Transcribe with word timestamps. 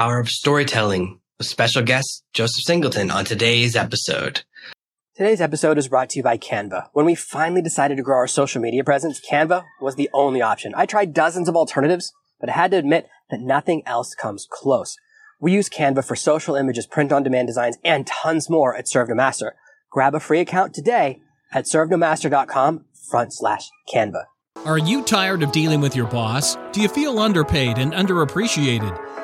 power 0.00 0.18
of 0.18 0.30
storytelling 0.30 1.20
with 1.36 1.46
special 1.46 1.82
guest 1.82 2.24
Joseph 2.32 2.64
Singleton 2.64 3.10
on 3.10 3.22
today's 3.22 3.76
episode. 3.76 4.40
Today's 5.14 5.42
episode 5.42 5.76
is 5.76 5.88
brought 5.88 6.08
to 6.08 6.18
you 6.18 6.22
by 6.22 6.38
Canva. 6.38 6.88
When 6.94 7.04
we 7.04 7.14
finally 7.14 7.60
decided 7.60 7.98
to 7.98 8.02
grow 8.02 8.16
our 8.16 8.26
social 8.26 8.62
media 8.62 8.82
presence, 8.82 9.20
Canva 9.20 9.62
was 9.78 9.96
the 9.96 10.08
only 10.14 10.40
option. 10.40 10.72
I 10.74 10.86
tried 10.86 11.12
dozens 11.12 11.50
of 11.50 11.54
alternatives, 11.54 12.14
but 12.40 12.48
I 12.48 12.52
had 12.52 12.70
to 12.70 12.78
admit 12.78 13.08
that 13.30 13.42
nothing 13.42 13.82
else 13.84 14.14
comes 14.14 14.46
close. 14.50 14.96
We 15.38 15.52
use 15.52 15.68
Canva 15.68 16.02
for 16.06 16.16
social 16.16 16.54
images, 16.54 16.86
print 16.86 17.12
on 17.12 17.22
demand 17.22 17.48
designs, 17.48 17.76
and 17.84 18.06
tons 18.06 18.48
more 18.48 18.74
at 18.74 18.86
master. 19.10 19.54
Grab 19.90 20.14
a 20.14 20.20
free 20.20 20.40
account 20.40 20.72
today 20.72 21.20
at 21.52 21.66
servenomaster.com 21.66 22.86
front 23.10 23.34
slash 23.34 23.68
Canva. 23.94 24.24
Are 24.64 24.78
you 24.78 25.02
tired 25.02 25.42
of 25.42 25.52
dealing 25.52 25.82
with 25.82 25.94
your 25.94 26.06
boss? 26.06 26.56
Do 26.72 26.80
you 26.80 26.88
feel 26.88 27.18
underpaid 27.18 27.76
and 27.76 27.92
underappreciated? 27.92 29.09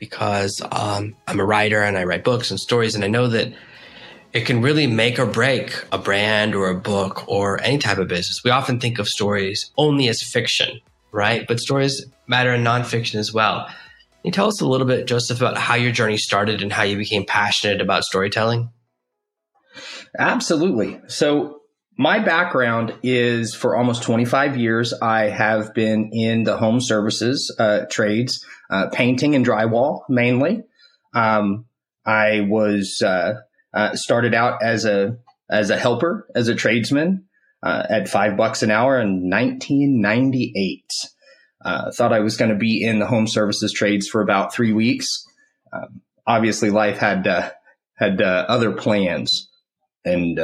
because 0.00 0.60
um, 0.72 1.14
I'm 1.28 1.38
a 1.38 1.44
writer 1.44 1.82
and 1.82 1.96
I 1.96 2.04
write 2.04 2.24
books 2.24 2.50
and 2.50 2.58
stories, 2.58 2.96
and 2.96 3.04
I 3.04 3.08
know 3.08 3.28
that 3.28 3.52
it 4.32 4.46
can 4.46 4.62
really 4.62 4.86
make 4.88 5.18
or 5.18 5.26
break 5.26 5.84
a 5.92 5.98
brand 5.98 6.54
or 6.54 6.70
a 6.70 6.74
book 6.74 7.28
or 7.28 7.60
any 7.62 7.78
type 7.78 7.98
of 7.98 8.08
business. 8.08 8.42
We 8.42 8.50
often 8.50 8.80
think 8.80 8.98
of 8.98 9.06
stories 9.06 9.70
only 9.76 10.08
as 10.08 10.22
fiction, 10.22 10.80
right? 11.12 11.46
But 11.46 11.60
stories 11.60 12.06
matter 12.26 12.52
in 12.54 12.64
nonfiction 12.64 13.16
as 13.16 13.32
well. 13.32 13.66
Can 13.66 13.74
you 14.24 14.32
tell 14.32 14.48
us 14.48 14.60
a 14.60 14.66
little 14.66 14.86
bit, 14.86 15.06
Joseph, 15.06 15.38
about 15.40 15.58
how 15.58 15.74
your 15.74 15.92
journey 15.92 16.16
started 16.16 16.62
and 16.62 16.72
how 16.72 16.82
you 16.82 16.96
became 16.96 17.24
passionate 17.26 17.80
about 17.80 18.04
storytelling? 18.04 18.70
Absolutely. 20.18 21.00
So, 21.06 21.59
my 22.00 22.18
background 22.18 22.94
is 23.02 23.54
for 23.54 23.76
almost 23.76 24.02
25 24.04 24.56
years. 24.56 24.94
I 24.94 25.24
have 25.24 25.74
been 25.74 26.08
in 26.14 26.44
the 26.44 26.56
home 26.56 26.80
services 26.80 27.54
uh, 27.58 27.80
trades, 27.90 28.42
uh, 28.70 28.88
painting 28.90 29.34
and 29.34 29.44
drywall 29.44 30.04
mainly. 30.08 30.62
Um, 31.12 31.66
I 32.06 32.40
was 32.40 33.02
uh, 33.04 33.34
uh 33.74 33.96
started 33.96 34.32
out 34.32 34.62
as 34.62 34.86
a 34.86 35.18
as 35.50 35.68
a 35.68 35.76
helper, 35.76 36.26
as 36.34 36.48
a 36.48 36.54
tradesman, 36.54 37.26
uh, 37.62 37.82
at 37.90 38.08
five 38.08 38.34
bucks 38.34 38.62
an 38.62 38.70
hour 38.70 38.98
in 38.98 39.28
1998. 39.28 40.84
Uh, 41.62 41.90
thought 41.92 42.14
I 42.14 42.20
was 42.20 42.38
going 42.38 42.50
to 42.50 42.56
be 42.56 42.82
in 42.82 42.98
the 42.98 43.06
home 43.06 43.26
services 43.26 43.74
trades 43.74 44.08
for 44.08 44.22
about 44.22 44.54
three 44.54 44.72
weeks. 44.72 45.06
Um, 45.70 46.00
obviously, 46.26 46.70
life 46.70 46.96
had 46.96 47.26
had 47.98 48.22
other 48.22 48.72
plans, 48.72 49.50
and 50.02 50.40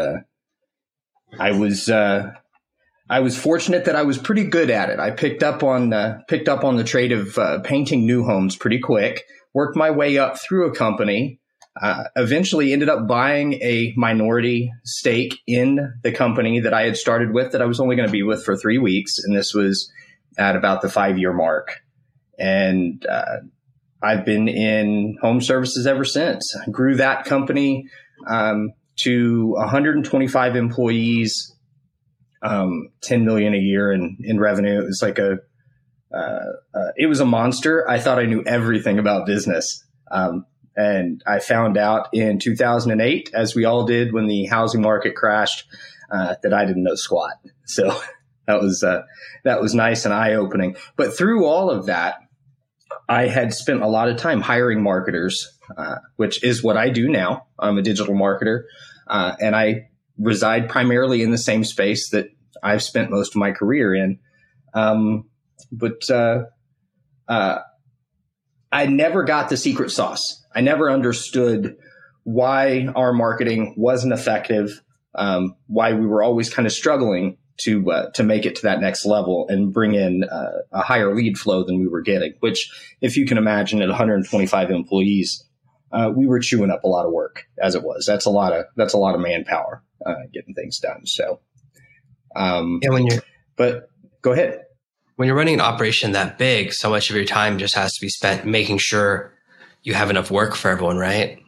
I 1.39 1.53
was 1.53 1.89
uh, 1.89 2.33
I 3.09 3.21
was 3.21 3.39
fortunate 3.39 3.85
that 3.85 3.97
I 3.97 4.03
was 4.03 4.19
pretty 4.19 4.45
good 4.45 4.71
at 4.71 4.91
it. 4.91 4.99
I 4.99 5.11
picked 5.11 5.43
up 5.43 5.63
on 5.63 5.93
uh, 5.93 6.21
picked 6.29 6.49
up 6.49 6.65
on 6.65 6.77
the 6.77 6.85
trade 6.85 7.13
of 7.13 7.39
uh, 7.39 7.61
painting 7.61 8.07
new 8.07 8.25
homes 8.25 8.57
pretty 8.57 8.81
quick. 8.81 9.25
Worked 9.55 9.77
my 9.77 9.91
way 9.91 10.19
up 10.19 10.39
through 10.41 10.71
a 10.71 10.75
company. 10.75 11.41
Uh, 11.81 12.05
eventually, 12.17 12.73
ended 12.73 12.89
up 12.89 13.07
buying 13.07 13.55
a 13.55 13.93
minority 13.97 14.73
stake 14.85 15.39
in 15.47 15.95
the 16.03 16.11
company 16.11 16.61
that 16.61 16.73
I 16.73 16.83
had 16.83 16.97
started 16.97 17.33
with. 17.33 17.53
That 17.53 17.63
I 17.63 17.67
was 17.67 17.81
only 17.81 17.97
going 17.97 18.09
to 18.09 18.13
be 18.13 18.23
with 18.23 18.45
for 18.45 18.57
three 18.57 18.79
weeks, 18.79 19.19
and 19.23 19.37
this 19.37 19.55
was 19.55 19.91
at 20.39 20.57
about 20.57 20.83
the 20.83 20.89
five 20.89 21.19
year 21.19 21.33
mark. 21.33 21.81
And 22.39 23.05
uh, 23.07 23.37
I've 24.03 24.25
been 24.25 24.49
in 24.49 25.17
home 25.21 25.41
services 25.41 25.87
ever 25.87 26.05
since. 26.05 26.57
I 26.67 26.71
grew 26.71 26.97
that 26.97 27.25
company. 27.25 27.87
Um, 28.27 28.73
to 28.97 29.53
125 29.57 30.57
employees, 30.57 31.55
um, 32.43 32.89
10 33.03 33.25
million 33.25 33.55
a 33.55 33.59
year 33.59 33.93
in, 33.93 34.19
in 34.23 34.39
revenue. 34.39 34.81
It 34.81 34.87
was 34.87 35.01
like 35.03 35.19
a, 35.19 35.39
uh, 36.15 36.53
uh, 36.75 36.93
it 36.97 37.07
was 37.07 37.21
a 37.21 37.25
monster. 37.25 37.89
I 37.89 37.99
thought 37.99 38.19
I 38.19 38.27
knew 38.27 38.43
everything 38.45 38.99
about 38.99 39.27
business. 39.27 39.85
Um, 40.11 40.47
and 40.77 41.23
I 41.27 41.41
found 41.41 41.77
out 41.77 42.09
in 42.13 42.39
2008, 42.39 43.31
as 43.35 43.55
we 43.55 43.65
all 43.65 43.85
did 43.85 44.13
when 44.13 44.27
the 44.27 44.47
housing 44.47 44.83
market 44.83 45.17
crashed, 45.17 45.65
uh, 46.11 46.37
that 46.43 46.53
I 46.53 46.65
didn't 46.65 46.85
know 46.85 46.95
squat. 46.95 47.33
So 47.65 47.99
that 48.47 48.61
was, 48.61 48.83
uh, 48.83 49.03
that 49.45 49.61
was 49.61 49.75
nice 49.75 50.05
and 50.05 50.15
eye 50.15 50.35
opening. 50.35 50.77
But 50.97 51.17
through 51.17 51.47
all 51.47 51.71
of 51.71 51.87
that, 51.87 52.17
I 53.09 53.27
had 53.27 53.55
spent 53.55 53.83
a 53.83 53.89
lot 53.89 54.09
of 54.09 54.17
time 54.17 54.41
hiring 54.41 54.83
marketers, 54.83 55.56
uh, 55.77 55.97
which 56.17 56.43
is 56.43 56.63
what 56.63 56.77
I 56.77 56.91
do 56.91 57.09
now. 57.09 57.47
I'm 57.59 57.79
a 57.79 57.83
digital 57.83 58.15
marketer, 58.15 58.65
uh, 59.07 59.35
and 59.41 59.55
I 59.57 59.89
reside 60.19 60.69
primarily 60.69 61.23
in 61.23 61.31
the 61.31 61.39
same 61.39 61.65
space 61.65 62.11
that 62.11 62.29
I've 62.63 62.83
spent 62.83 63.11
most 63.11 63.33
of 63.35 63.37
my 63.37 63.53
career 63.53 63.95
in. 63.95 64.19
Um, 64.75 65.29
but 65.73 66.09
uh, 66.11 66.45
uh 67.29 67.59
I 68.73 68.87
never 68.87 69.25
got 69.25 69.49
the 69.49 69.57
secret 69.57 69.91
sauce. 69.91 70.45
I 70.55 70.61
never 70.61 70.91
understood 70.91 71.77
why 72.25 72.89
our 72.95 73.13
marketing 73.13 73.75
wasn't 73.77 74.13
effective, 74.13 74.83
um, 75.15 75.55
why 75.67 75.95
we 75.95 76.07
were 76.07 76.23
always 76.23 76.53
kind 76.53 76.67
of 76.67 76.73
struggling 76.73 77.39
to 77.59 77.91
uh, 77.91 78.11
to 78.11 78.23
make 78.23 78.45
it 78.45 78.57
to 78.57 78.63
that 78.63 78.81
next 78.81 79.07
level 79.07 79.47
and 79.49 79.73
bring 79.73 79.95
in 79.95 80.25
uh, 80.25 80.59
a 80.73 80.83
higher 80.83 81.15
lead 81.15 81.39
flow 81.39 81.65
than 81.65 81.79
we 81.79 81.89
were 81.89 82.03
getting. 82.03 82.35
Which, 82.41 82.71
if 83.01 83.17
you 83.17 83.27
can 83.27 83.39
imagine, 83.39 83.81
at 83.81 83.89
125 83.89 84.71
employees, 84.71 85.46
uh, 85.97 86.11
we 86.11 86.27
were 86.27 86.39
chewing 86.39 86.71
up 86.71 86.85
a 86.85 86.89
lot 86.89 87.07
of 87.07 87.13
work 87.13 87.45
as 87.63 87.75
it 87.75 87.83
was. 87.83 88.05
That's 88.07 88.27
a 88.27 88.31
lot 88.31 88.53
of 88.53 88.67
that's 88.77 88.93
a 88.93 88.99
lot 88.99 89.15
of 89.15 89.21
manpower 89.21 89.83
uh, 90.05 90.15
getting 90.33 90.55
things 90.55 90.79
done. 90.79 91.07
So, 91.07 91.41
um, 92.35 92.81
and 92.83 92.93
when 92.93 93.07
you're 93.07 93.23
but 93.57 93.89
go 94.21 94.33
ahead. 94.33 94.63
When 95.17 95.27
you're 95.27 95.37
running 95.37 95.55
an 95.55 95.61
operation 95.63 96.13
that 96.13 96.37
big, 96.37 96.75
so 96.75 96.91
much 96.91 97.09
of 97.09 97.17
your 97.17 97.25
time 97.25 97.59
just 97.59 97.75
has 97.75 97.95
to 97.95 98.01
be 98.03 98.11
spent 98.11 98.45
making 98.45 98.77
sure 98.77 99.33
you 99.83 99.95
have 99.95 100.11
enough 100.11 100.31
work 100.31 100.55
for 100.55 100.71
everyone, 100.71 100.99
right? 100.99 101.39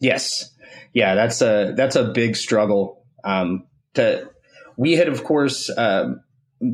Yes, 0.00 0.50
yeah, 0.92 1.14
that's 1.14 1.40
a 1.40 1.74
that's 1.76 1.94
a 1.94 2.04
big 2.04 2.34
struggle. 2.34 3.04
Um, 3.22 3.66
to 3.94 4.28
we 4.76 4.94
had, 4.94 5.06
of 5.06 5.22
course, 5.22 5.70
um, 5.76 6.20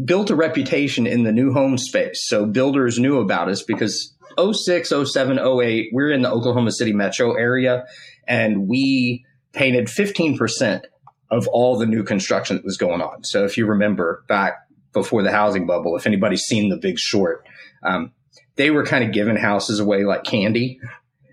built 0.04 0.30
a 0.30 0.34
reputation 0.34 1.06
in 1.06 1.24
the 1.24 1.32
new 1.32 1.52
home 1.52 1.76
space. 1.76 2.26
So 2.26 2.46
builders 2.46 2.98
knew 2.98 3.18
about 3.18 3.50
us 3.50 3.62
because 3.62 4.13
06, 4.38 4.92
07, 5.04 5.38
08, 5.38 5.88
we're 5.92 6.10
in 6.10 6.22
the 6.22 6.30
Oklahoma 6.30 6.72
City 6.72 6.92
metro 6.92 7.34
area 7.34 7.84
and 8.26 8.68
we 8.68 9.24
painted 9.52 9.86
15% 9.86 10.82
of 11.30 11.48
all 11.48 11.78
the 11.78 11.86
new 11.86 12.02
construction 12.02 12.56
that 12.56 12.64
was 12.64 12.76
going 12.76 13.00
on. 13.00 13.24
So 13.24 13.44
if 13.44 13.56
you 13.56 13.66
remember 13.66 14.24
back 14.28 14.54
before 14.92 15.22
the 15.22 15.32
housing 15.32 15.66
bubble, 15.66 15.96
if 15.96 16.06
anybody's 16.06 16.42
seen 16.42 16.68
the 16.68 16.76
big 16.76 16.98
short, 16.98 17.46
um, 17.82 18.12
they 18.56 18.70
were 18.70 18.84
kind 18.84 19.04
of 19.04 19.12
giving 19.12 19.36
houses 19.36 19.80
away 19.80 20.04
like 20.04 20.24
candy 20.24 20.78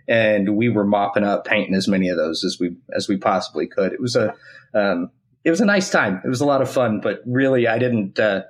and 0.08 0.56
we 0.56 0.70
were 0.70 0.84
mopping 0.84 1.24
up 1.24 1.46
painting 1.46 1.76
as 1.76 1.88
many 1.88 2.10
of 2.10 2.18
those 2.18 2.44
as 2.44 2.58
we 2.60 2.76
as 2.94 3.08
we 3.08 3.18
possibly 3.18 3.68
could. 3.68 3.94
It 3.94 4.02
was 4.02 4.16
a 4.16 4.36
um, 4.74 5.12
it 5.44 5.50
was 5.50 5.62
a 5.62 5.66
nice 5.66 5.90
time. 5.90 6.22
It 6.24 6.28
was 6.28 6.42
a 6.42 6.46
lot 6.46 6.62
of 6.62 6.70
fun, 6.70 7.00
but 7.02 7.22
really, 7.26 7.68
I 7.68 7.80
didn't 7.80 8.20
uh, 8.20 8.44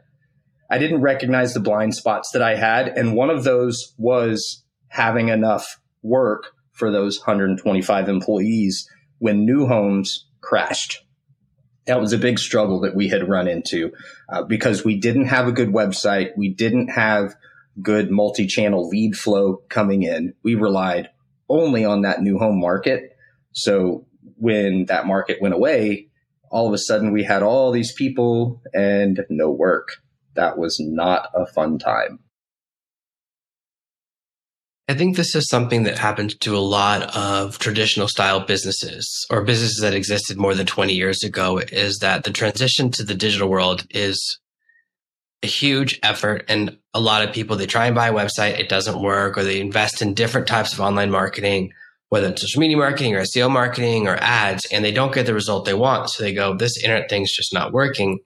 I 0.72 0.78
didn't 0.78 1.02
recognize 1.02 1.54
the 1.54 1.60
blind 1.60 1.96
spots 1.96 2.32
that 2.32 2.42
I 2.42 2.56
had, 2.56 2.88
and 2.88 3.14
one 3.14 3.30
of 3.30 3.44
those 3.44 3.94
was 3.98 4.64
having 4.88 5.28
enough 5.28 5.82
work 6.02 6.54
for 6.72 6.90
those 6.90 7.20
125 7.20 8.08
employees 8.08 8.88
when 9.20 9.46
new 9.46 9.68
homes 9.68 10.28
crashed. 10.40 11.04
That 11.88 12.00
was 12.00 12.14
a 12.14 12.18
big 12.18 12.40
struggle 12.40 12.80
that 12.82 12.96
we 12.96 13.10
had 13.10 13.28
run 13.28 13.50
into 13.50 13.92
uh, 14.32 14.44
because 14.44 14.86
we 14.86 14.98
didn't 14.98 15.26
have 15.26 15.46
a 15.46 15.52
good 15.52 15.74
website. 15.74 16.30
We 16.38 16.54
didn't 16.54 16.88
have 16.88 17.36
good 17.82 18.10
multi-channel 18.10 18.88
lead 18.88 19.18
flow 19.18 19.58
coming 19.68 20.04
in. 20.04 20.36
We 20.42 20.56
relied 20.56 21.10
only 21.50 21.84
on 21.84 22.04
that 22.04 22.22
new 22.22 22.38
home 22.38 22.62
market. 22.62 23.18
So 23.52 24.06
when 24.38 24.86
that 24.86 25.06
market 25.06 25.42
went 25.42 25.54
away, 25.54 26.08
all 26.50 26.68
of 26.68 26.74
a 26.74 26.78
sudden 26.78 27.12
we 27.12 27.24
had 27.24 27.44
all 27.44 27.72
these 27.72 27.94
people 27.94 28.62
and 28.74 29.26
no 29.30 29.52
work. 29.52 29.98
That 30.36 30.58
was 30.58 30.78
not 30.80 31.30
a 31.34 31.46
fun 31.46 31.78
time. 31.80 32.20
I 34.88 34.94
think 34.94 35.16
this 35.16 35.36
is 35.36 35.48
something 35.48 35.84
that 35.84 35.98
happens 35.98 36.36
to 36.40 36.58
a 36.58 36.60
lot 36.60 37.16
of 37.16 37.60
traditional 37.60 38.10
style 38.10 38.42
businesses 38.42 39.26
or 39.30 39.44
businesses 39.44 39.80
that 39.82 39.94
existed 39.94 40.38
more 40.38 40.54
than 40.54 40.66
20 40.66 40.94
years 40.94 41.24
ago 41.24 41.60
is 41.60 42.00
that 42.00 42.26
the 42.26 42.32
transition 42.32 42.92
to 42.92 43.04
the 43.04 43.16
digital 43.16 43.48
world 43.48 43.86
is 43.92 44.40
a 45.44 45.48
huge 45.48 45.98
effort 46.04 46.44
and 46.50 46.78
a 46.94 47.00
lot 47.00 47.26
of 47.26 47.34
people 47.34 47.56
they 47.56 47.66
try 47.66 47.86
and 47.86 47.96
buy 47.96 48.10
a 48.10 48.14
website 48.14 48.60
it 48.60 48.70
doesn't 48.70 49.02
work 49.02 49.38
or 49.38 49.44
they 49.44 49.62
invest 49.62 50.02
in 50.02 50.14
different 50.14 50.46
types 50.46 50.74
of 50.74 50.82
online 50.82 51.10
marketing 51.10 51.72
whether 52.12 52.28
it's 52.28 52.42
social 52.42 52.60
media 52.60 52.76
marketing 52.76 53.16
or 53.16 53.22
SEO 53.22 53.50
marketing 53.50 54.06
or 54.06 54.18
ads, 54.18 54.66
and 54.66 54.84
they 54.84 54.92
don't 54.92 55.14
get 55.14 55.26
the 55.26 55.34
result 55.34 55.64
they 55.64 55.74
want. 55.74 56.10
So 56.10 56.22
they 56.22 56.34
go, 56.34 56.54
this 56.54 56.78
internet 56.84 57.10
thing's 57.10 57.34
just 57.34 57.54
not 57.54 57.72
working. 57.72 58.20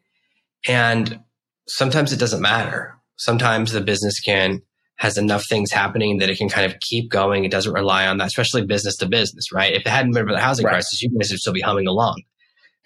And 0.67 1.19
sometimes 1.67 2.11
it 2.11 2.19
doesn't 2.19 2.41
matter. 2.41 2.95
Sometimes 3.17 3.71
the 3.71 3.81
business 3.81 4.19
can 4.19 4.61
has 4.97 5.17
enough 5.17 5.43
things 5.49 5.71
happening 5.71 6.19
that 6.19 6.29
it 6.29 6.37
can 6.37 6.47
kind 6.47 6.71
of 6.71 6.79
keep 6.79 7.11
going. 7.11 7.43
It 7.43 7.51
doesn't 7.51 7.73
rely 7.73 8.07
on 8.07 8.17
that, 8.19 8.27
especially 8.27 8.65
business 8.65 8.95
to 8.97 9.07
business, 9.07 9.51
right? 9.51 9.73
If 9.73 9.81
it 9.81 9.89
hadn't 9.89 10.13
been 10.13 10.25
for 10.25 10.33
the 10.33 10.39
housing 10.39 10.65
right. 10.65 10.71
crisis, 10.71 11.01
you 11.01 11.09
guys 11.09 11.31
would 11.31 11.39
still 11.39 11.53
be 11.53 11.61
humming 11.61 11.87
along. 11.87 12.21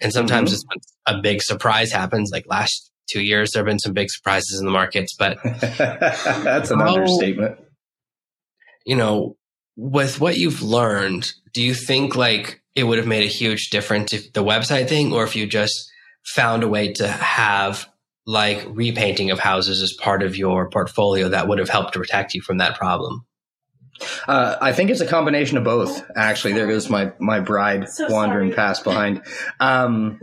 And 0.00 0.12
sometimes 0.12 0.52
mm-hmm. 0.52 1.14
a 1.14 1.20
big 1.20 1.42
surprise 1.42 1.92
happens. 1.92 2.30
Like 2.32 2.46
last 2.48 2.90
two 3.08 3.20
years, 3.20 3.52
there 3.52 3.60
have 3.60 3.66
been 3.66 3.78
some 3.78 3.92
big 3.92 4.10
surprises 4.10 4.58
in 4.58 4.66
the 4.66 4.72
markets, 4.72 5.14
but 5.16 5.38
that's 5.60 6.70
an 6.70 6.80
how, 6.80 6.94
understatement. 6.94 7.60
You 8.86 8.96
know, 8.96 9.36
with 9.76 10.20
what 10.20 10.36
you've 10.36 10.62
learned, 10.62 11.32
do 11.54 11.62
you 11.62 11.74
think 11.74 12.16
like 12.16 12.62
it 12.74 12.84
would 12.84 12.98
have 12.98 13.06
made 13.06 13.24
a 13.24 13.28
huge 13.28 13.70
difference 13.70 14.12
if 14.12 14.32
the 14.32 14.44
website 14.44 14.88
thing, 14.88 15.12
or 15.12 15.22
if 15.24 15.36
you 15.36 15.46
just 15.46 15.90
found 16.34 16.62
a 16.62 16.68
way 16.68 16.92
to 16.94 17.08
have 17.08 17.89
like 18.30 18.64
repainting 18.68 19.32
of 19.32 19.40
houses 19.40 19.82
as 19.82 19.92
part 19.92 20.22
of 20.22 20.36
your 20.36 20.70
portfolio 20.70 21.28
that 21.30 21.48
would 21.48 21.58
have 21.58 21.68
helped 21.68 21.94
to 21.94 21.98
protect 21.98 22.32
you 22.32 22.40
from 22.40 22.58
that 22.58 22.78
problem? 22.78 23.26
Uh, 24.28 24.56
I 24.60 24.72
think 24.72 24.88
it's 24.90 25.00
a 25.00 25.06
combination 25.06 25.58
of 25.58 25.64
both. 25.64 26.08
Actually, 26.16 26.54
there 26.54 26.68
goes 26.68 26.88
my 26.88 27.12
my 27.18 27.40
bride 27.40 27.88
so 27.88 28.08
wandering 28.08 28.50
sorry. 28.50 28.56
past 28.56 28.84
behind. 28.84 29.22
Um, 29.58 30.20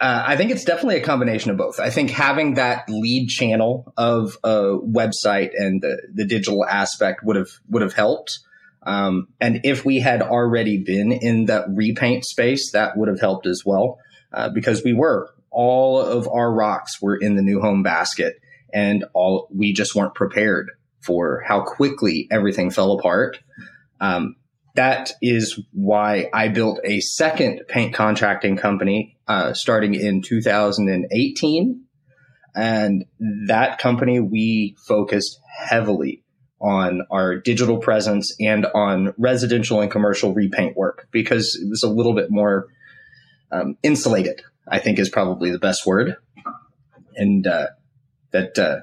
uh, 0.00 0.22
I 0.26 0.36
think 0.36 0.52
it's 0.52 0.64
definitely 0.64 0.96
a 0.96 1.04
combination 1.04 1.50
of 1.50 1.56
both. 1.56 1.80
I 1.80 1.90
think 1.90 2.10
having 2.10 2.54
that 2.54 2.88
lead 2.88 3.28
channel 3.28 3.92
of 3.96 4.38
a 4.44 4.78
website 4.78 5.50
and 5.56 5.82
the, 5.82 6.00
the 6.14 6.24
digital 6.24 6.64
aspect 6.64 7.24
would 7.24 7.36
have 7.36 7.50
would 7.68 7.82
have 7.82 7.94
helped. 7.94 8.38
Um, 8.86 9.28
and 9.40 9.60
if 9.64 9.84
we 9.84 9.98
had 9.98 10.22
already 10.22 10.78
been 10.78 11.10
in 11.10 11.46
that 11.46 11.64
repaint 11.68 12.24
space, 12.24 12.70
that 12.72 12.96
would 12.96 13.08
have 13.08 13.20
helped 13.20 13.46
as 13.46 13.62
well, 13.66 13.98
uh, 14.32 14.50
because 14.50 14.84
we 14.84 14.92
were 14.92 15.33
all 15.54 16.00
of 16.00 16.28
our 16.28 16.52
rocks 16.52 17.00
were 17.00 17.16
in 17.16 17.36
the 17.36 17.42
new 17.42 17.60
home 17.60 17.82
basket, 17.82 18.34
and 18.72 19.04
all 19.14 19.48
we 19.54 19.72
just 19.72 19.94
weren't 19.94 20.14
prepared 20.14 20.70
for 21.00 21.42
how 21.46 21.62
quickly 21.62 22.26
everything 22.30 22.70
fell 22.70 22.92
apart. 22.92 23.38
Um, 24.00 24.36
that 24.74 25.12
is 25.22 25.60
why 25.72 26.28
I 26.32 26.48
built 26.48 26.80
a 26.84 27.00
second 27.00 27.62
paint 27.68 27.94
contracting 27.94 28.56
company 28.56 29.16
uh, 29.28 29.52
starting 29.54 29.94
in 29.94 30.22
2018. 30.22 31.84
And 32.56 33.04
that 33.46 33.78
company, 33.78 34.20
we 34.20 34.76
focused 34.86 35.40
heavily 35.56 36.22
on 36.60 37.02
our 37.10 37.36
digital 37.36 37.78
presence 37.78 38.34
and 38.40 38.66
on 38.74 39.12
residential 39.18 39.80
and 39.80 39.90
commercial 39.90 40.32
repaint 40.32 40.76
work 40.76 41.08
because 41.10 41.58
it 41.60 41.68
was 41.68 41.82
a 41.82 41.88
little 41.88 42.14
bit 42.14 42.30
more 42.30 42.66
um, 43.52 43.76
insulated, 43.82 44.42
I 44.68 44.78
think 44.78 44.98
is 44.98 45.08
probably 45.08 45.50
the 45.50 45.58
best 45.58 45.86
word. 45.86 46.16
And 47.16 47.46
uh, 47.46 47.68
that 48.32 48.58
uh, 48.58 48.80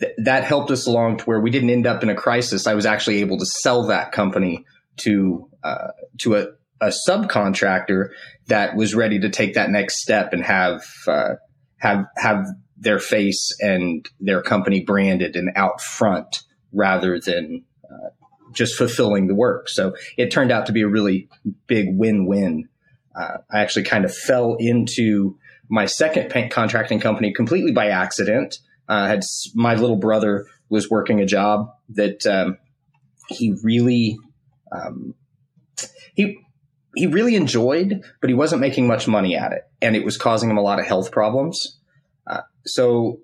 th- 0.00 0.14
that 0.18 0.44
helped 0.44 0.70
us 0.70 0.86
along 0.86 1.18
to 1.18 1.24
where 1.24 1.40
we 1.40 1.50
didn't 1.50 1.70
end 1.70 1.86
up 1.86 2.02
in 2.02 2.08
a 2.08 2.14
crisis. 2.14 2.66
I 2.66 2.74
was 2.74 2.86
actually 2.86 3.20
able 3.20 3.38
to 3.38 3.46
sell 3.46 3.86
that 3.86 4.12
company 4.12 4.64
to 4.98 5.48
uh, 5.62 5.88
to 6.18 6.36
a, 6.36 6.46
a, 6.80 6.92
subcontractor 7.08 8.08
that 8.48 8.76
was 8.76 8.94
ready 8.94 9.20
to 9.20 9.30
take 9.30 9.54
that 9.54 9.70
next 9.70 10.02
step 10.02 10.32
and 10.32 10.42
have 10.42 10.82
uh, 11.06 11.34
have 11.78 12.06
have 12.16 12.46
their 12.76 12.98
face 12.98 13.50
and 13.60 14.08
their 14.20 14.42
company 14.42 14.80
branded 14.84 15.36
and 15.36 15.50
out 15.54 15.80
front 15.80 16.42
rather 16.72 17.20
than 17.20 17.64
uh, 17.84 18.08
just 18.52 18.76
fulfilling 18.76 19.28
the 19.28 19.34
work. 19.34 19.68
So 19.68 19.94
it 20.16 20.30
turned 20.30 20.50
out 20.50 20.66
to 20.66 20.72
be 20.72 20.82
a 20.82 20.88
really 20.88 21.28
big 21.66 21.86
win-win. 21.90 22.68
Uh, 23.14 23.38
I 23.50 23.60
actually 23.60 23.84
kind 23.84 24.04
of 24.04 24.14
fell 24.14 24.56
into 24.58 25.36
my 25.68 25.86
second 25.86 26.30
paint 26.30 26.50
contracting 26.50 27.00
company 27.00 27.32
completely 27.32 27.72
by 27.72 27.88
accident. 27.88 28.58
Uh, 28.88 29.06
had 29.06 29.22
my 29.54 29.74
little 29.74 29.96
brother 29.96 30.46
was 30.68 30.90
working 30.90 31.20
a 31.20 31.26
job 31.26 31.70
that 31.90 32.26
um, 32.26 32.58
he 33.28 33.54
really 33.62 34.18
um, 34.70 35.14
he 36.14 36.38
he 36.94 37.06
really 37.06 37.36
enjoyed, 37.36 38.02
but 38.20 38.28
he 38.28 38.34
wasn't 38.34 38.60
making 38.60 38.86
much 38.86 39.08
money 39.08 39.36
at 39.36 39.52
it, 39.52 39.62
and 39.80 39.96
it 39.96 40.04
was 40.04 40.16
causing 40.16 40.50
him 40.50 40.58
a 40.58 40.62
lot 40.62 40.78
of 40.78 40.86
health 40.86 41.10
problems. 41.10 41.78
Uh, 42.26 42.42
so 42.66 43.20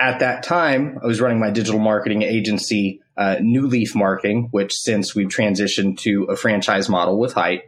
at 0.00 0.20
that 0.20 0.42
time, 0.42 0.98
I 1.02 1.06
was 1.06 1.20
running 1.20 1.38
my 1.38 1.50
digital 1.50 1.80
marketing 1.80 2.22
agency, 2.22 3.00
uh, 3.16 3.36
New 3.40 3.66
Leaf 3.66 3.94
Marketing, 3.94 4.48
which 4.50 4.72
since 4.72 5.14
we've 5.14 5.28
transitioned 5.28 5.98
to 6.00 6.24
a 6.24 6.36
franchise 6.36 6.88
model 6.88 7.18
with 7.18 7.34
Height. 7.34 7.62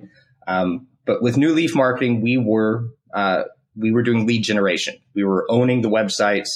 Um, 0.47 0.89
but 1.07 1.23
with 1.23 1.37
New 1.37 1.55
Leaf 1.55 1.75
Marketing, 1.75 2.21
we 2.21 2.37
were 2.37 2.89
uh, 3.15 3.45
we 3.77 3.93
were 3.93 4.03
doing 4.03 4.27
lead 4.27 4.43
generation. 4.43 4.97
We 5.15 5.25
were 5.25 5.47
owning 5.49 5.83
the 5.83 5.91
websites, 5.91 6.49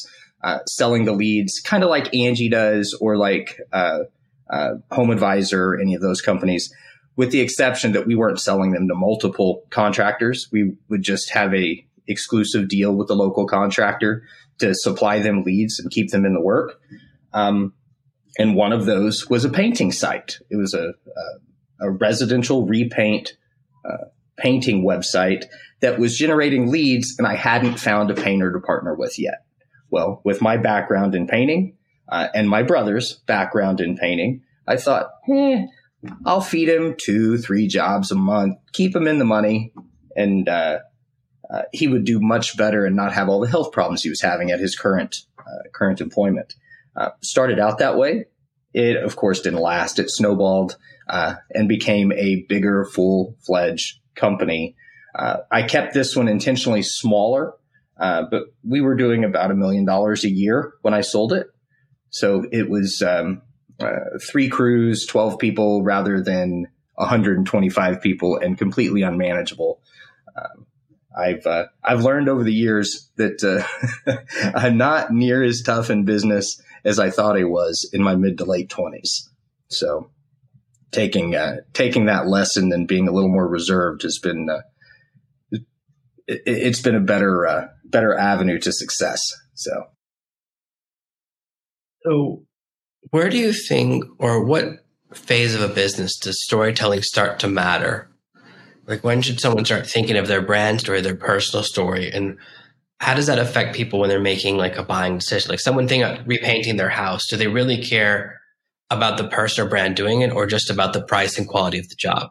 uh, 0.43 0.58
selling 0.67 1.05
the 1.05 1.12
leads, 1.12 1.61
kind 1.61 1.85
of 1.85 1.91
like 1.91 2.14
Angie 2.14 2.49
does, 2.49 2.97
or 3.00 3.17
like 3.17 3.58
uh, 3.73 4.00
uh, 4.50 4.75
HomeAdvisor, 4.91 5.81
any 5.81 5.94
of 5.94 6.02
those 6.02 6.20
companies. 6.20 6.75
With 7.17 7.32
the 7.32 7.41
exception 7.41 7.93
that 7.93 8.06
we 8.06 8.14
weren't 8.14 8.41
selling 8.41 8.73
them 8.73 8.88
to 8.88 8.94
multiple 8.94 9.64
contractors, 9.70 10.49
we 10.50 10.75
would 10.88 11.02
just 11.02 11.31
have 11.31 11.55
a 11.55 11.85
exclusive 12.08 12.69
deal 12.69 12.94
with 12.94 13.08
the 13.08 13.14
local 13.14 13.47
contractor 13.47 14.25
to 14.58 14.75
supply 14.75 15.20
them 15.20 15.43
leads 15.43 15.79
and 15.79 15.91
keep 15.91 16.11
them 16.11 16.25
in 16.25 16.35
the 16.35 16.41
work. 16.41 16.81
Um, 17.32 17.75
and 18.38 18.56
one 18.56 18.73
of 18.73 18.87
those 18.87 19.29
was 19.29 19.44
a 19.44 19.50
painting 19.50 19.93
site. 19.93 20.38
It 20.50 20.56
was 20.56 20.75
a, 20.75 20.94
a, 21.81 21.88
a 21.88 21.91
residential 21.91 22.67
repaint 22.67 23.35
uh, 23.85 24.06
painting 24.40 24.84
website 24.84 25.44
that 25.81 25.98
was 25.98 26.16
generating 26.16 26.70
leads, 26.70 27.14
and 27.19 27.26
I 27.26 27.34
hadn't 27.34 27.78
found 27.78 28.10
a 28.10 28.14
painter 28.14 28.52
to 28.52 28.60
partner 28.60 28.94
with 28.94 29.19
yet. 29.19 29.44
Well, 29.90 30.20
with 30.25 30.40
my 30.40 30.56
background 30.56 31.14
in 31.14 31.26
painting 31.26 31.76
uh, 32.08 32.28
and 32.34 32.48
my 32.48 32.62
brother's 32.62 33.14
background 33.26 33.81
in 33.81 33.96
painting, 33.96 34.42
I 34.66 34.76
thought, 34.76 35.10
eh, 35.31 35.66
I'll 36.25 36.40
feed 36.40 36.69
him 36.69 36.96
two, 36.98 37.38
three 37.38 37.66
jobs 37.66 38.10
a 38.10 38.14
month, 38.14 38.58
keep 38.72 38.94
him 38.94 39.06
in 39.06 39.19
the 39.19 39.25
money, 39.25 39.72
and 40.16 40.48
uh, 40.48 40.78
uh, 41.52 41.62
he 41.72 41.88
would 41.88 42.04
do 42.04 42.20
much 42.20 42.56
better 42.56 42.87
and 42.87 42.96
not 42.96 43.12
have 43.12 43.28
all 43.28 43.40
the 43.40 43.48
health 43.48 43.72
problems 43.72 44.02
he 44.02 44.10
was 44.10 44.20
having 44.20 44.50
at 44.50 44.60
his 44.60 44.76
current 44.76 45.22
uh, 45.38 45.69
current 45.72 46.00
employment. 46.00 46.54
Uh, 46.96 47.10
started 47.22 47.58
out 47.58 47.78
that 47.78 47.96
way. 47.96 48.26
It 48.72 48.96
of 48.96 49.16
course 49.16 49.40
didn't 49.40 49.60
last. 49.60 49.98
It 49.98 50.10
snowballed 50.10 50.76
uh, 51.08 51.37
and 51.52 51.69
became 51.69 52.12
a 52.12 52.44
bigger, 52.48 52.84
full 52.84 53.37
fledged 53.44 54.00
company. 54.20 54.76
Uh, 55.14 55.38
I 55.50 55.62
kept 55.62 55.95
this 55.95 56.14
one 56.14 56.28
intentionally 56.28 56.83
smaller, 56.83 57.54
uh, 57.99 58.25
but 58.30 58.45
we 58.62 58.80
were 58.80 58.95
doing 58.95 59.25
about 59.25 59.50
a 59.50 59.56
million 59.56 59.85
dollars 59.85 60.25
a 60.25 60.30
year 60.30 60.73
when 60.83 60.95
I 60.95 61.00
sold 61.00 61.33
it. 61.33 61.47
So 62.11 62.45
it 62.52 62.68
was 62.68 63.02
um, 63.02 63.42
three 64.30 64.49
crews, 64.49 65.06
twelve 65.06 65.38
people, 65.38 65.83
rather 65.83 66.23
than 66.23 66.66
125 66.95 68.00
people, 68.02 68.37
and 68.37 68.59
completely 68.59 69.02
unmanageable. 69.02 69.80
Um, 70.37 70.66
I've 71.16 71.47
uh, 71.47 71.66
I've 71.83 72.04
learned 72.04 72.28
over 72.28 72.45
the 72.45 72.52
years 72.52 73.11
that 73.16 73.42
uh, 73.42 74.16
I'm 74.54 74.76
not 74.76 75.12
near 75.12 75.42
as 75.42 75.62
tough 75.62 75.90
in 75.90 76.04
business 76.04 76.61
as 76.85 76.99
I 76.99 77.11
thought 77.11 77.38
I 77.38 77.45
was 77.45 77.88
in 77.92 78.02
my 78.02 78.14
mid 78.14 78.38
to 78.38 78.45
late 78.45 78.71
twenties. 78.71 79.28
So 79.68 80.11
taking 80.92 81.35
uh, 81.35 81.56
taking 81.73 82.06
that 82.06 82.26
lesson 82.26 82.73
and 82.73 82.88
being 82.88 83.09
a 83.09 83.12
little 83.12 83.30
more 83.30 83.49
reserved 83.49 84.02
has 84.02 84.18
been 84.18 84.49
uh, 84.50 84.61
it, 86.26 86.64
has 86.64 86.80
been 86.80 86.94
a 86.94 87.00
better 87.00 87.47
uh, 87.47 87.66
better 87.85 88.16
avenue 88.16 88.59
to 88.61 88.73
success. 88.73 89.23
So, 89.54 89.85
so 92.04 92.42
where 93.11 93.28
do 93.28 93.37
you 93.37 93.52
think, 93.52 94.04
or 94.18 94.44
what 94.44 94.85
phase 95.12 95.54
of 95.54 95.62
a 95.62 95.68
business 95.68 96.16
does 96.18 96.42
storytelling 96.42 97.02
start 97.02 97.40
to 97.40 97.49
matter? 97.49 98.09
Like 98.87 99.04
when 99.04 99.23
should 99.23 99.40
someone 99.40 99.64
start 99.64 99.87
thinking 99.87 100.16
of 100.16 100.28
their 100.28 100.42
brand 100.42 100.80
story, 100.80 101.00
their 101.00 101.14
personal 101.14 101.62
story, 101.62 102.11
and 102.11 102.38
how 102.99 103.14
does 103.14 103.26
that 103.26 103.38
affect 103.38 103.75
people 103.75 104.00
when 104.00 104.09
they're 104.09 104.20
making 104.20 104.56
like 104.56 104.76
a 104.76 104.82
buying 104.82 105.18
decision? 105.18 105.50
Like 105.50 105.61
someone 105.61 105.88
thinking 105.88 106.25
repainting 106.26 106.76
their 106.76 106.90
house, 106.90 107.26
do 107.28 107.37
they 107.37 107.47
really 107.47 107.82
care 107.82 108.39
about 108.90 109.18
the 109.18 109.28
person 109.28 109.64
or 109.64 109.68
brand 109.68 109.97
doing 109.97 110.20
it, 110.20 110.32
or 110.32 110.47
just 110.47 110.70
about 110.70 110.92
the 110.92 111.02
price 111.02 111.38
and 111.38 111.49
quality 111.49 111.78
of 111.78 111.88
the 111.88 111.97
job? 111.97 112.30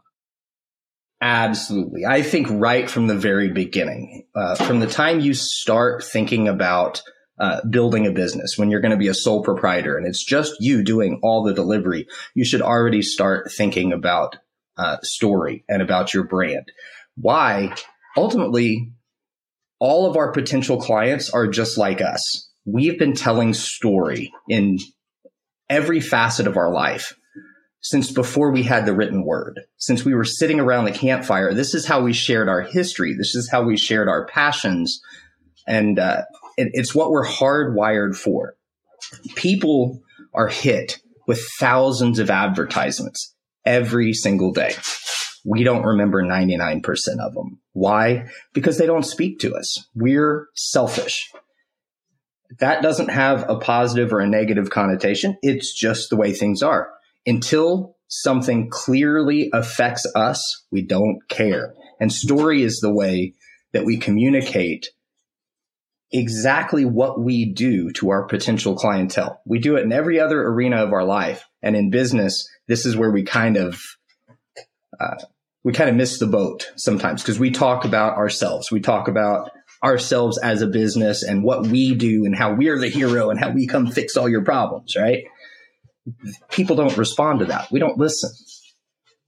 Absolutely. 1.21 2.05
I 2.05 2.21
think 2.21 2.47
right 2.49 2.89
from 2.89 3.07
the 3.07 3.15
very 3.15 3.49
beginning, 3.49 4.25
uh, 4.35 4.55
from 4.55 4.79
the 4.79 4.87
time 4.87 5.19
you 5.19 5.33
start 5.33 6.03
thinking 6.03 6.47
about 6.47 7.01
uh, 7.39 7.61
building 7.69 8.07
a 8.07 8.11
business, 8.11 8.57
when 8.57 8.69
you're 8.69 8.79
going 8.79 8.91
to 8.91 8.97
be 8.97 9.09
a 9.09 9.13
sole 9.13 9.43
proprietor 9.43 9.97
and 9.97 10.07
it's 10.07 10.23
just 10.23 10.55
you 10.59 10.83
doing 10.83 11.19
all 11.21 11.43
the 11.43 11.53
delivery, 11.53 12.07
you 12.35 12.45
should 12.45 12.61
already 12.61 13.01
start 13.01 13.51
thinking 13.51 13.91
about 13.91 14.37
uh, 14.77 14.97
story 15.03 15.65
and 15.67 15.81
about 15.81 16.13
your 16.13 16.23
brand. 16.23 16.71
Why? 17.15 17.75
Ultimately, 18.15 18.93
all 19.79 20.09
of 20.09 20.15
our 20.15 20.31
potential 20.31 20.79
clients 20.79 21.29
are 21.29 21.47
just 21.47 21.77
like 21.77 22.01
us. 22.01 22.49
We've 22.65 22.97
been 22.97 23.13
telling 23.13 23.53
story 23.53 24.31
in 24.47 24.77
every 25.69 26.01
facet 26.01 26.47
of 26.47 26.57
our 26.57 26.71
life. 26.71 27.13
since 27.81 28.11
before 28.11 28.51
we 28.51 28.63
had 28.63 28.85
the 28.85 28.93
written 28.93 29.23
word. 29.23 29.61
Since 29.77 30.03
we 30.03 30.13
were 30.13 30.25
sitting 30.25 30.59
around 30.59 30.83
the 30.83 30.91
campfire, 30.91 31.53
this 31.53 31.73
is 31.73 31.85
how 31.85 32.01
we 32.01 32.11
shared 32.11 32.49
our 32.49 32.61
history. 32.61 33.15
This 33.17 33.35
is 33.35 33.49
how 33.49 33.63
we 33.63 33.77
shared 33.77 34.09
our 34.09 34.25
passions. 34.25 34.99
And 35.65 35.97
uh, 35.97 36.23
it, 36.57 36.71
it's 36.73 36.93
what 36.93 37.09
we're 37.09 37.25
hardwired 37.25 38.17
for. 38.17 38.55
People 39.35 40.01
are 40.33 40.49
hit 40.49 40.99
with 41.25 41.41
thousands 41.57 42.19
of 42.19 42.29
advertisements 42.29 43.33
every 43.65 44.13
single 44.13 44.51
day. 44.51 44.75
We 45.45 45.63
don't 45.63 45.85
remember 45.85 46.21
99% 46.21 46.81
of 47.21 47.33
them. 47.33 47.61
Why? 47.71 48.27
Because 48.53 48.77
they 48.77 48.85
don't 48.85 49.05
speak 49.05 49.39
to 49.39 49.55
us. 49.55 49.85
We're 49.95 50.47
selfish. 50.53 51.31
That 52.57 52.81
doesn't 52.81 53.09
have 53.09 53.47
a 53.49 53.59
positive 53.59 54.11
or 54.11 54.19
a 54.19 54.27
negative 54.27 54.71
connotation. 54.71 55.37
It's 55.41 55.73
just 55.73 56.09
the 56.09 56.15
way 56.15 56.33
things 56.33 56.63
are 56.63 56.89
until 57.25 57.95
something 58.07 58.69
clearly 58.69 59.49
affects 59.53 60.05
us, 60.15 60.65
we 60.71 60.81
don't 60.81 61.19
care. 61.29 61.75
And 61.99 62.11
story 62.11 62.63
is 62.63 62.79
the 62.79 62.93
way 62.93 63.35
that 63.71 63.85
we 63.85 63.97
communicate 63.97 64.89
exactly 66.11 66.85
what 66.85 67.19
we 67.21 67.45
do 67.45 67.91
to 67.91 68.09
our 68.09 68.25
potential 68.25 68.75
clientele. 68.75 69.39
We 69.45 69.59
do 69.59 69.75
it 69.75 69.83
in 69.83 69.91
every 69.91 70.19
other 70.19 70.41
arena 70.41 70.77
of 70.77 70.91
our 70.91 71.03
life. 71.03 71.47
And 71.61 71.75
in 71.75 71.91
business, 71.91 72.49
this 72.67 72.85
is 72.85 72.97
where 72.97 73.11
we 73.11 73.23
kind 73.23 73.57
of, 73.57 73.79
uh, 74.99 75.17
we 75.63 75.71
kind 75.73 75.89
of 75.89 75.95
miss 75.95 76.17
the 76.17 76.25
boat 76.25 76.71
sometimes 76.77 77.21
because 77.21 77.37
we 77.37 77.51
talk 77.51 77.85
about 77.85 78.17
ourselves. 78.17 78.71
We 78.71 78.79
talk 78.79 79.07
about 79.07 79.51
ourselves 79.83 80.37
as 80.37 80.61
a 80.61 80.67
business 80.67 81.23
and 81.23 81.43
what 81.43 81.67
we 81.67 81.95
do 81.95 82.25
and 82.25 82.35
how 82.35 82.53
we're 82.53 82.79
the 82.79 82.89
hero 82.89 83.29
and 83.29 83.39
how 83.39 83.49
we 83.51 83.67
come 83.67 83.87
fix 83.87 84.17
all 84.17 84.27
your 84.27 84.43
problems, 84.43 84.95
right? 84.97 85.23
people 86.49 86.75
don't 86.75 86.97
respond 86.97 87.39
to 87.39 87.45
that. 87.45 87.71
We 87.71 87.79
don't 87.79 87.97
listen. 87.97 88.29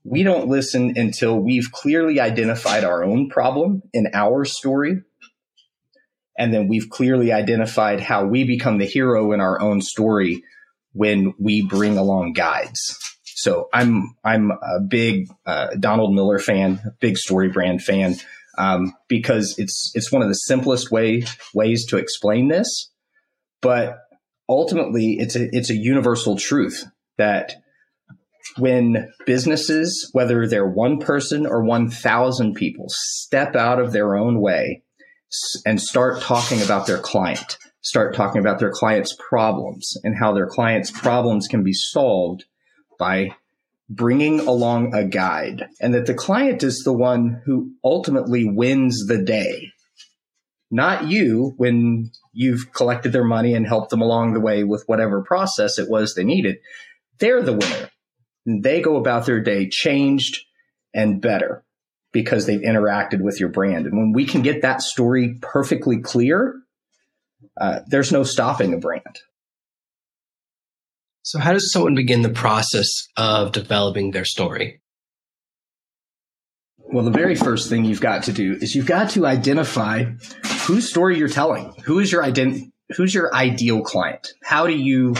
We 0.04 0.22
don't 0.22 0.48
listen 0.48 0.94
until 0.96 1.38
we've 1.38 1.70
clearly 1.70 2.18
identified 2.20 2.84
our 2.84 3.04
own 3.04 3.28
problem 3.28 3.82
in 3.92 4.08
our 4.14 4.44
story. 4.44 5.02
And 6.36 6.52
then 6.52 6.66
we've 6.66 6.88
clearly 6.88 7.32
identified 7.32 8.00
how 8.00 8.24
we 8.24 8.44
become 8.44 8.78
the 8.78 8.86
hero 8.86 9.32
in 9.32 9.40
our 9.40 9.60
own 9.60 9.80
story 9.80 10.42
when 10.92 11.34
we 11.38 11.62
bring 11.62 11.98
along 11.98 12.32
guides. 12.32 12.98
So 13.24 13.68
I'm 13.72 14.16
I'm 14.24 14.50
a 14.50 14.80
big 14.88 15.28
uh, 15.46 15.68
Donald 15.78 16.14
Miller 16.14 16.38
fan, 16.38 16.80
big 17.00 17.16
StoryBrand 17.16 17.82
fan, 17.82 18.16
um, 18.58 18.92
because 19.08 19.54
it's 19.58 19.92
it's 19.94 20.12
one 20.12 20.22
of 20.22 20.28
the 20.28 20.34
simplest 20.34 20.90
way 20.90 21.24
ways 21.54 21.86
to 21.86 21.96
explain 21.96 22.48
this. 22.48 22.90
But 23.60 23.98
ultimately 24.48 25.16
it's 25.18 25.36
a 25.36 25.48
it's 25.52 25.70
a 25.70 25.76
universal 25.76 26.36
truth 26.36 26.84
that 27.18 27.54
when 28.58 29.12
businesses, 29.24 30.10
whether 30.12 30.46
they're 30.46 30.68
one 30.68 30.98
person 30.98 31.46
or 31.46 31.64
1,000 31.64 32.54
people, 32.54 32.86
step 32.88 33.54
out 33.54 33.80
of 33.80 33.92
their 33.92 34.16
own 34.16 34.40
way 34.40 34.82
and 35.64 35.80
start 35.80 36.20
talking 36.20 36.60
about 36.60 36.86
their 36.86 36.98
client, 36.98 37.56
start 37.82 38.14
talking 38.14 38.40
about 38.40 38.58
their 38.58 38.72
client's 38.72 39.16
problems 39.16 39.96
and 40.02 40.16
how 40.18 40.32
their 40.32 40.48
client's 40.48 40.90
problems 40.90 41.46
can 41.46 41.62
be 41.62 41.72
solved 41.72 42.44
by 42.98 43.28
bringing 43.94 44.40
along 44.40 44.94
a 44.94 45.04
guide 45.04 45.68
and 45.80 45.94
that 45.94 46.06
the 46.06 46.14
client 46.14 46.62
is 46.62 46.82
the 46.84 46.92
one 46.92 47.42
who 47.44 47.72
ultimately 47.84 48.44
wins 48.44 49.06
the 49.06 49.18
day 49.18 49.72
not 50.72 51.04
you 51.06 51.52
when 51.58 52.10
you've 52.32 52.72
collected 52.72 53.12
their 53.12 53.24
money 53.24 53.54
and 53.54 53.66
helped 53.66 53.90
them 53.90 54.00
along 54.00 54.32
the 54.32 54.40
way 54.40 54.64
with 54.64 54.84
whatever 54.86 55.22
process 55.22 55.78
it 55.78 55.88
was 55.88 56.14
they 56.14 56.24
needed. 56.24 56.56
They're 57.18 57.42
the 57.42 57.52
winner. 57.52 57.90
They 58.46 58.80
go 58.80 58.96
about 58.96 59.26
their 59.26 59.40
day 59.40 59.68
changed 59.68 60.40
and 60.94 61.20
better 61.20 61.62
because 62.10 62.46
they've 62.46 62.60
interacted 62.60 63.20
with 63.20 63.38
your 63.38 63.50
brand. 63.50 63.86
And 63.86 63.96
when 63.96 64.12
we 64.12 64.24
can 64.24 64.40
get 64.40 64.62
that 64.62 64.80
story 64.80 65.38
perfectly 65.42 66.00
clear, 66.00 66.58
uh, 67.60 67.80
there's 67.86 68.10
no 68.10 68.24
stopping 68.24 68.72
a 68.72 68.78
brand. 68.78 69.20
So, 71.22 71.38
how 71.38 71.52
does 71.52 71.72
someone 71.72 71.94
begin 71.94 72.22
the 72.22 72.30
process 72.30 72.88
of 73.16 73.52
developing 73.52 74.10
their 74.10 74.24
story? 74.24 74.80
Well, 76.78 77.04
the 77.04 77.12
very 77.12 77.36
first 77.36 77.70
thing 77.70 77.84
you've 77.84 78.00
got 78.00 78.24
to 78.24 78.32
do 78.32 78.58
is 78.60 78.74
you've 78.74 78.86
got 78.86 79.10
to 79.10 79.24
identify 79.24 80.04
whose 80.66 80.90
story 80.90 81.16
you're 81.16 81.28
telling. 81.28 81.72
Who 81.84 82.00
is 82.00 82.10
your 82.10 82.22
ident- 82.22 82.72
who's 82.96 83.14
your 83.14 83.34
ideal 83.34 83.82
client? 83.82 84.32
How 84.42 84.66
do 84.66 84.74
you 84.74 85.14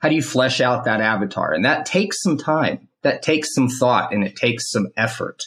how 0.00 0.08
do 0.08 0.14
you 0.14 0.22
flesh 0.22 0.60
out 0.60 0.84
that 0.84 1.00
avatar? 1.00 1.52
And 1.52 1.64
that 1.64 1.86
takes 1.86 2.22
some 2.22 2.38
time. 2.38 2.88
That 3.02 3.22
takes 3.22 3.52
some 3.52 3.68
thought 3.68 4.12
and 4.12 4.24
it 4.24 4.36
takes 4.36 4.70
some 4.70 4.88
effort. 4.96 5.42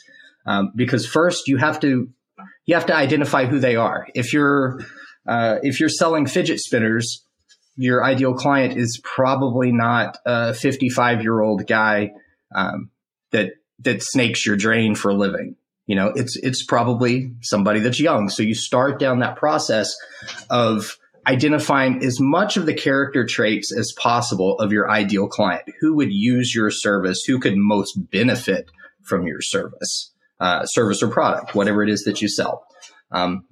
Um, 0.45 0.71
because 0.75 1.05
first 1.05 1.47
you 1.47 1.57
have 1.57 1.79
to 1.79 2.09
you 2.65 2.75
have 2.75 2.85
to 2.87 2.95
identify 2.95 3.45
who 3.45 3.59
they 3.59 3.77
are. 3.77 4.07
If 4.13 4.33
you're 4.33 4.81
uh, 5.25 5.59
if 5.63 5.79
you're 5.79 5.89
selling 5.89 6.25
fidget 6.25 6.59
spinners, 6.59 7.23
your 7.75 8.03
ideal 8.03 8.33
client 8.33 8.77
is 8.77 9.01
probably 9.03 9.71
not 9.71 10.17
a 10.25 10.53
55 10.53 11.21
year 11.21 11.41
old 11.41 11.67
guy 11.67 12.11
um, 12.53 12.89
that 13.31 13.53
that 13.79 14.03
snakes 14.03 14.45
your 14.45 14.55
drain 14.55 14.95
for 14.95 15.09
a 15.09 15.15
living. 15.15 15.55
You 15.87 15.95
know 15.95 16.07
it's 16.15 16.37
it's 16.37 16.63
probably 16.65 17.33
somebody 17.41 17.79
that's 17.79 17.99
young. 17.99 18.29
So 18.29 18.43
you 18.43 18.55
start 18.55 18.99
down 18.99 19.19
that 19.19 19.35
process 19.35 19.95
of 20.49 20.97
identifying 21.27 22.03
as 22.03 22.19
much 22.19 22.57
of 22.57 22.65
the 22.65 22.73
character 22.73 23.25
traits 23.25 23.75
as 23.75 23.93
possible 23.97 24.57
of 24.59 24.71
your 24.71 24.89
ideal 24.89 25.27
client. 25.27 25.63
Who 25.79 25.95
would 25.95 26.11
use 26.11 26.53
your 26.53 26.71
service? 26.71 27.23
Who 27.27 27.39
could 27.39 27.55
most 27.55 27.93
benefit 28.11 28.69
from 29.03 29.27
your 29.27 29.41
service 29.41 30.11
uh, 30.39 30.65
service 30.65 31.01
or 31.03 31.07
product 31.07 31.55
whatever 31.55 31.83
it 31.83 31.89
is 31.89 32.03
that 32.03 32.21
you 32.21 32.27
sell? 32.27 32.65
Um, 33.11 33.45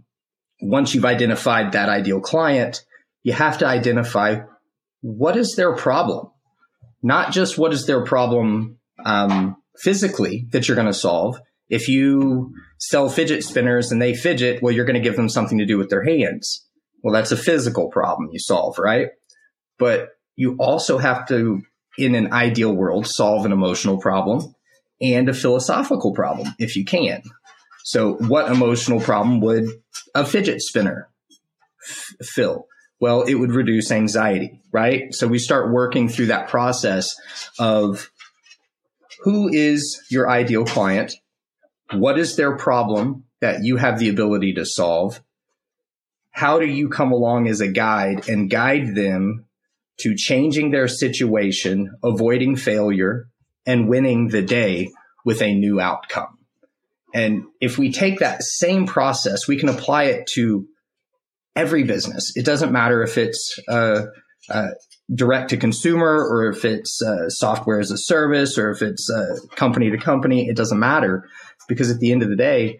once 0.61 0.93
you've 0.93 1.05
identified 1.05 1.71
that 1.71 1.89
ideal 1.89 2.19
client 2.19 2.83
you 3.23 3.33
have 3.33 3.57
to 3.59 3.65
identify 3.65 4.41
what 5.01 5.37
is 5.37 5.55
their 5.55 5.75
problem 5.75 6.29
not 7.01 7.31
just 7.31 7.57
what 7.57 7.73
is 7.73 7.85
their 7.85 8.03
problem 8.03 8.77
um, 9.05 9.55
physically 9.77 10.47
that 10.51 10.67
you're 10.67 10.75
going 10.75 10.87
to 10.87 10.93
solve 10.93 11.39
if 11.69 11.87
you 11.87 12.53
sell 12.79 13.09
fidget 13.09 13.43
spinners 13.43 13.91
and 13.91 14.01
they 14.01 14.15
fidget, 14.15 14.61
well, 14.61 14.73
you're 14.73 14.85
going 14.85 14.95
to 14.95 15.07
give 15.07 15.15
them 15.15 15.29
something 15.29 15.59
to 15.59 15.65
do 15.65 15.77
with 15.77 15.89
their 15.89 16.03
hands. 16.03 16.65
Well, 17.03 17.13
that's 17.13 17.31
a 17.31 17.37
physical 17.37 17.89
problem 17.89 18.29
you 18.31 18.39
solve, 18.39 18.77
right? 18.79 19.09
But 19.77 20.09
you 20.35 20.55
also 20.59 20.97
have 20.97 21.27
to, 21.27 21.61
in 21.97 22.15
an 22.15 22.33
ideal 22.33 22.73
world, 22.73 23.07
solve 23.07 23.45
an 23.45 23.51
emotional 23.51 23.99
problem 23.99 24.55
and 24.99 25.29
a 25.29 25.33
philosophical 25.33 26.13
problem 26.13 26.53
if 26.57 26.75
you 26.75 26.83
can. 26.83 27.21
So, 27.83 28.13
what 28.13 28.51
emotional 28.51 28.99
problem 28.99 29.39
would 29.41 29.69
a 30.13 30.25
fidget 30.25 30.61
spinner 30.61 31.09
f- 31.87 32.15
fill? 32.21 32.65
Well, 32.99 33.21
it 33.21 33.35
would 33.35 33.53
reduce 33.53 33.91
anxiety, 33.91 34.61
right? 34.71 35.13
So, 35.13 35.27
we 35.27 35.39
start 35.39 35.71
working 35.71 36.09
through 36.09 36.27
that 36.27 36.49
process 36.49 37.07
of 37.57 38.09
who 39.21 39.49
is 39.49 40.01
your 40.09 40.29
ideal 40.29 40.65
client? 40.65 41.13
What 41.91 42.19
is 42.19 42.35
their 42.35 42.57
problem 42.57 43.25
that 43.41 43.63
you 43.63 43.77
have 43.77 43.99
the 43.99 44.09
ability 44.09 44.53
to 44.53 44.65
solve? 44.65 45.21
How 46.31 46.59
do 46.59 46.65
you 46.65 46.89
come 46.89 47.11
along 47.11 47.47
as 47.47 47.61
a 47.61 47.67
guide 47.67 48.29
and 48.29 48.49
guide 48.49 48.95
them 48.95 49.45
to 49.99 50.15
changing 50.15 50.71
their 50.71 50.87
situation, 50.87 51.91
avoiding 52.03 52.55
failure, 52.55 53.27
and 53.65 53.89
winning 53.89 54.29
the 54.29 54.41
day 54.41 54.89
with 55.25 55.41
a 55.41 55.53
new 55.53 55.81
outcome? 55.81 56.37
And 57.13 57.43
if 57.59 57.77
we 57.77 57.91
take 57.91 58.19
that 58.19 58.43
same 58.43 58.85
process, 58.85 59.47
we 59.47 59.57
can 59.57 59.69
apply 59.69 60.05
it 60.05 60.27
to 60.33 60.67
every 61.59 61.83
business. 61.83 62.31
It 62.37 62.45
doesn't 62.45 62.71
matter 62.71 63.03
if 63.03 63.17
it's 63.17 63.59
uh, 63.67 64.05
uh, 64.49 64.69
direct 65.13 65.49
to 65.49 65.57
consumer 65.57 66.25
or 66.25 66.49
if 66.49 66.63
it's 66.63 67.01
uh, 67.01 67.29
software 67.29 67.81
as 67.81 67.91
a 67.91 67.97
service 67.97 68.57
or 68.57 68.71
if 68.71 68.81
it's 68.81 69.09
uh, 69.11 69.35
company 69.55 69.91
to 69.91 69.97
company. 69.97 70.47
It 70.47 70.55
doesn't 70.55 70.79
matter 70.79 71.27
because 71.67 71.91
at 71.91 71.99
the 71.99 72.13
end 72.13 72.23
of 72.23 72.29
the 72.29 72.37
day, 72.37 72.79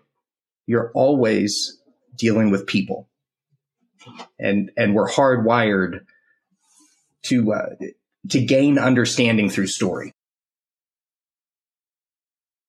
you're 0.65 0.91
always 0.93 1.77
dealing 2.15 2.51
with 2.51 2.67
people, 2.67 3.09
and 4.39 4.71
and 4.77 4.95
we're 4.95 5.09
hardwired 5.09 6.01
to 7.23 7.53
uh, 7.53 7.69
to 8.29 8.45
gain 8.45 8.77
understanding 8.77 9.49
through 9.49 9.67
story. 9.67 10.13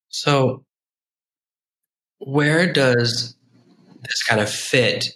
So, 0.08 0.64
where 2.18 2.72
does 2.72 3.36
this 4.02 4.22
kind 4.26 4.40
of 4.40 4.50
fit 4.50 5.10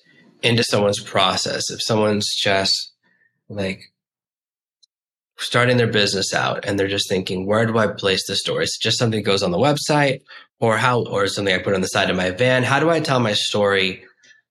into 0.45 0.63
someone's 0.63 1.01
process? 1.01 1.71
If 1.71 1.83
someone's 1.83 2.33
just 2.35 2.93
like 3.49 3.81
starting 5.37 5.77
their 5.77 5.91
business 5.91 6.33
out 6.33 6.65
and 6.65 6.79
they're 6.79 6.89
just 6.89 7.09
thinking, 7.09 7.47
where 7.47 7.67
do 7.67 7.77
I 7.79 7.89
place 7.89 8.27
the 8.27 8.37
story? 8.37 8.65
Is 8.65 8.79
just 8.81 8.99
something 8.99 9.21
that 9.21 9.27
goes 9.27 9.43
on 9.43 9.51
the 9.51 9.59
website 9.59 10.21
or 10.61 10.77
how, 10.77 11.05
or 11.07 11.27
something 11.27 11.55
I 11.55 11.59
put 11.59 11.75
on 11.75 11.81
the 11.81 11.89
side 11.89 12.11
of 12.11 12.17
my 12.17 12.31
van? 12.31 12.63
How 12.63 12.79
do 12.79 12.91
I 12.91 13.01
tell 13.01 13.21
my 13.21 13.33
story 13.33 14.05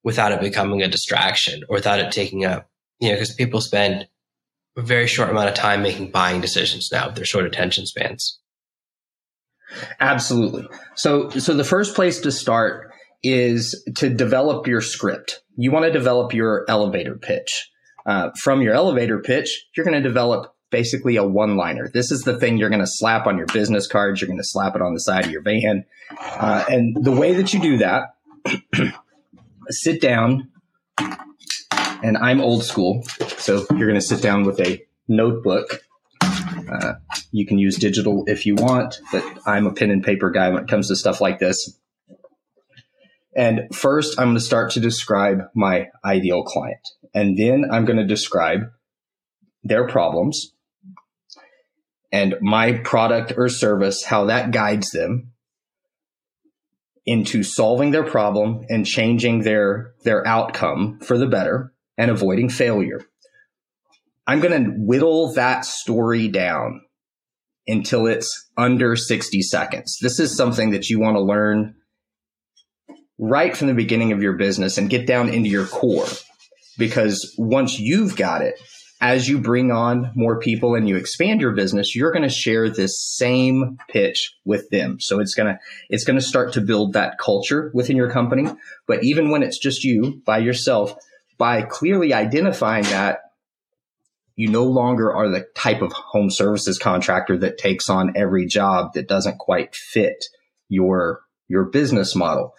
without 0.03 0.31
it 0.31 0.41
becoming 0.41 0.81
a 0.81 0.87
distraction 0.87 1.61
or 1.69 1.75
without 1.75 1.99
it 1.99 2.11
taking 2.11 2.43
up, 2.43 2.69
you 2.99 3.09
know, 3.09 3.15
because 3.15 3.33
people 3.33 3.61
spend 3.61 4.07
a 4.75 4.81
very 4.81 5.07
short 5.07 5.29
amount 5.29 5.49
of 5.49 5.55
time 5.55 5.81
making 5.81 6.11
buying 6.11 6.41
decisions 6.41 6.89
now. 6.91 7.09
They're 7.09 7.25
short 7.25 7.45
attention 7.45 7.85
spans. 7.85 8.39
Absolutely. 9.99 10.67
So, 10.95 11.29
so 11.29 11.53
the 11.55 11.63
first 11.63 11.95
place 11.95 12.19
to 12.21 12.31
start 12.31 12.92
is 13.23 13.83
to 13.95 14.09
develop 14.09 14.67
your 14.67 14.81
script. 14.81 15.41
You 15.55 15.71
want 15.71 15.85
to 15.85 15.91
develop 15.91 16.33
your 16.33 16.65
elevator 16.67 17.15
pitch. 17.15 17.69
Uh, 18.05 18.31
from 18.41 18.61
your 18.61 18.73
elevator 18.73 19.19
pitch, 19.19 19.65
you're 19.75 19.85
going 19.85 20.01
to 20.01 20.07
develop 20.07 20.53
basically 20.69 21.15
a 21.15 21.23
one 21.23 21.55
liner. 21.55 21.89
This 21.93 22.11
is 22.11 22.23
the 22.23 22.37
thing 22.37 22.57
you're 22.57 22.69
going 22.69 22.81
to 22.81 22.87
slap 22.87 23.27
on 23.27 23.37
your 23.37 23.45
business 23.47 23.87
cards. 23.87 24.19
You're 24.19 24.27
going 24.27 24.39
to 24.39 24.45
slap 24.45 24.75
it 24.75 24.81
on 24.81 24.93
the 24.93 24.99
side 24.99 25.25
of 25.25 25.31
your 25.31 25.41
van. 25.41 25.85
Uh, 26.19 26.65
and 26.67 26.97
the 27.01 27.11
way 27.11 27.35
that 27.35 27.53
you 27.53 27.61
do 27.61 27.77
that, 27.77 28.15
sit 29.69 30.01
down, 30.01 30.49
and 30.97 32.17
I'm 32.17 32.41
old 32.41 32.65
school. 32.65 33.03
So 33.37 33.65
you're 33.69 33.87
going 33.87 33.93
to 33.93 34.01
sit 34.01 34.21
down 34.21 34.43
with 34.43 34.59
a 34.59 34.83
notebook. 35.07 35.81
Uh, 36.21 36.93
you 37.31 37.45
can 37.45 37.57
use 37.57 37.77
digital 37.77 38.25
if 38.27 38.45
you 38.45 38.55
want, 38.55 38.99
but 39.11 39.23
I'm 39.45 39.67
a 39.67 39.73
pen 39.73 39.91
and 39.91 40.03
paper 40.03 40.31
guy 40.31 40.49
when 40.49 40.63
it 40.63 40.69
comes 40.69 40.87
to 40.89 40.95
stuff 40.95 41.21
like 41.21 41.39
this. 41.39 41.77
And 43.35 43.61
first, 43.73 44.19
I'm 44.19 44.27
going 44.27 44.37
to 44.37 44.41
start 44.41 44.71
to 44.71 44.79
describe 44.79 45.39
my 45.55 45.87
ideal 46.05 46.43
client. 46.43 46.87
And 47.13 47.37
then 47.37 47.65
I'm 47.71 47.85
going 47.85 47.97
to 47.97 48.05
describe 48.05 48.61
their 49.63 49.87
problems 49.87 50.53
and 52.11 52.35
my 52.41 52.73
product 52.73 53.33
or 53.37 53.49
service, 53.49 54.03
how 54.03 54.25
that 54.25 54.51
guides 54.51 54.91
them 54.91 55.31
into 57.05 57.43
solving 57.43 57.91
their 57.91 58.03
problem 58.03 58.65
and 58.69 58.85
changing 58.85 59.41
their, 59.41 59.93
their 60.03 60.25
outcome 60.25 60.99
for 61.01 61.17
the 61.17 61.27
better 61.27 61.73
and 61.97 62.11
avoiding 62.11 62.49
failure. 62.49 63.01
I'm 64.27 64.39
going 64.39 64.63
to 64.63 64.71
whittle 64.77 65.33
that 65.33 65.65
story 65.65 66.27
down 66.27 66.81
until 67.67 68.05
it's 68.05 68.49
under 68.57 68.95
60 68.95 69.41
seconds. 69.41 69.97
This 70.01 70.19
is 70.19 70.37
something 70.37 70.69
that 70.71 70.89
you 70.89 70.99
want 70.99 71.15
to 71.15 71.21
learn 71.21 71.75
right 73.23 73.55
from 73.55 73.67
the 73.67 73.73
beginning 73.73 74.11
of 74.11 74.21
your 74.21 74.33
business 74.33 74.77
and 74.77 74.89
get 74.89 75.07
down 75.07 75.29
into 75.29 75.49
your 75.49 75.65
core. 75.65 76.07
Because 76.77 77.33
once 77.37 77.79
you've 77.79 78.17
got 78.17 78.41
it, 78.41 78.59
as 78.99 79.29
you 79.29 79.39
bring 79.39 79.71
on 79.71 80.11
more 80.13 80.39
people 80.39 80.75
and 80.75 80.89
you 80.89 80.97
expand 80.97 81.39
your 81.39 81.53
business, 81.53 81.95
you're 81.95 82.11
going 82.11 82.23
to 82.23 82.29
share 82.29 82.69
this 82.69 82.99
same 82.99 83.77
pitch 83.87 84.35
with 84.43 84.69
them. 84.71 84.99
So 84.99 85.19
it's 85.19 85.35
going 85.35 85.53
to, 85.53 85.59
it's 85.89 86.03
going 86.03 86.19
to 86.19 86.25
start 86.25 86.53
to 86.53 86.61
build 86.61 86.93
that 86.93 87.17
culture 87.17 87.71
within 87.73 87.95
your 87.95 88.11
company. 88.11 88.49
But 88.87 89.03
even 89.05 89.29
when 89.29 89.41
it's 89.41 89.59
just 89.59 89.85
you 89.85 90.21
by 90.25 90.39
yourself, 90.39 90.93
by 91.37 91.61
clearly 91.61 92.13
identifying 92.13 92.83
that 92.85 93.19
you 94.35 94.49
no 94.49 94.65
longer 94.65 95.13
are 95.13 95.29
the 95.29 95.45
type 95.55 95.81
of 95.81 95.93
home 95.93 96.29
services 96.29 96.77
contractor 96.77 97.37
that 97.37 97.57
takes 97.57 97.89
on 97.89 98.17
every 98.17 98.47
job 98.47 98.93
that 98.95 99.07
doesn't 99.07 99.37
quite 99.37 99.75
fit 99.75 100.25
your, 100.67 101.21
your 101.47 101.65
business 101.65 102.15
model 102.15 102.53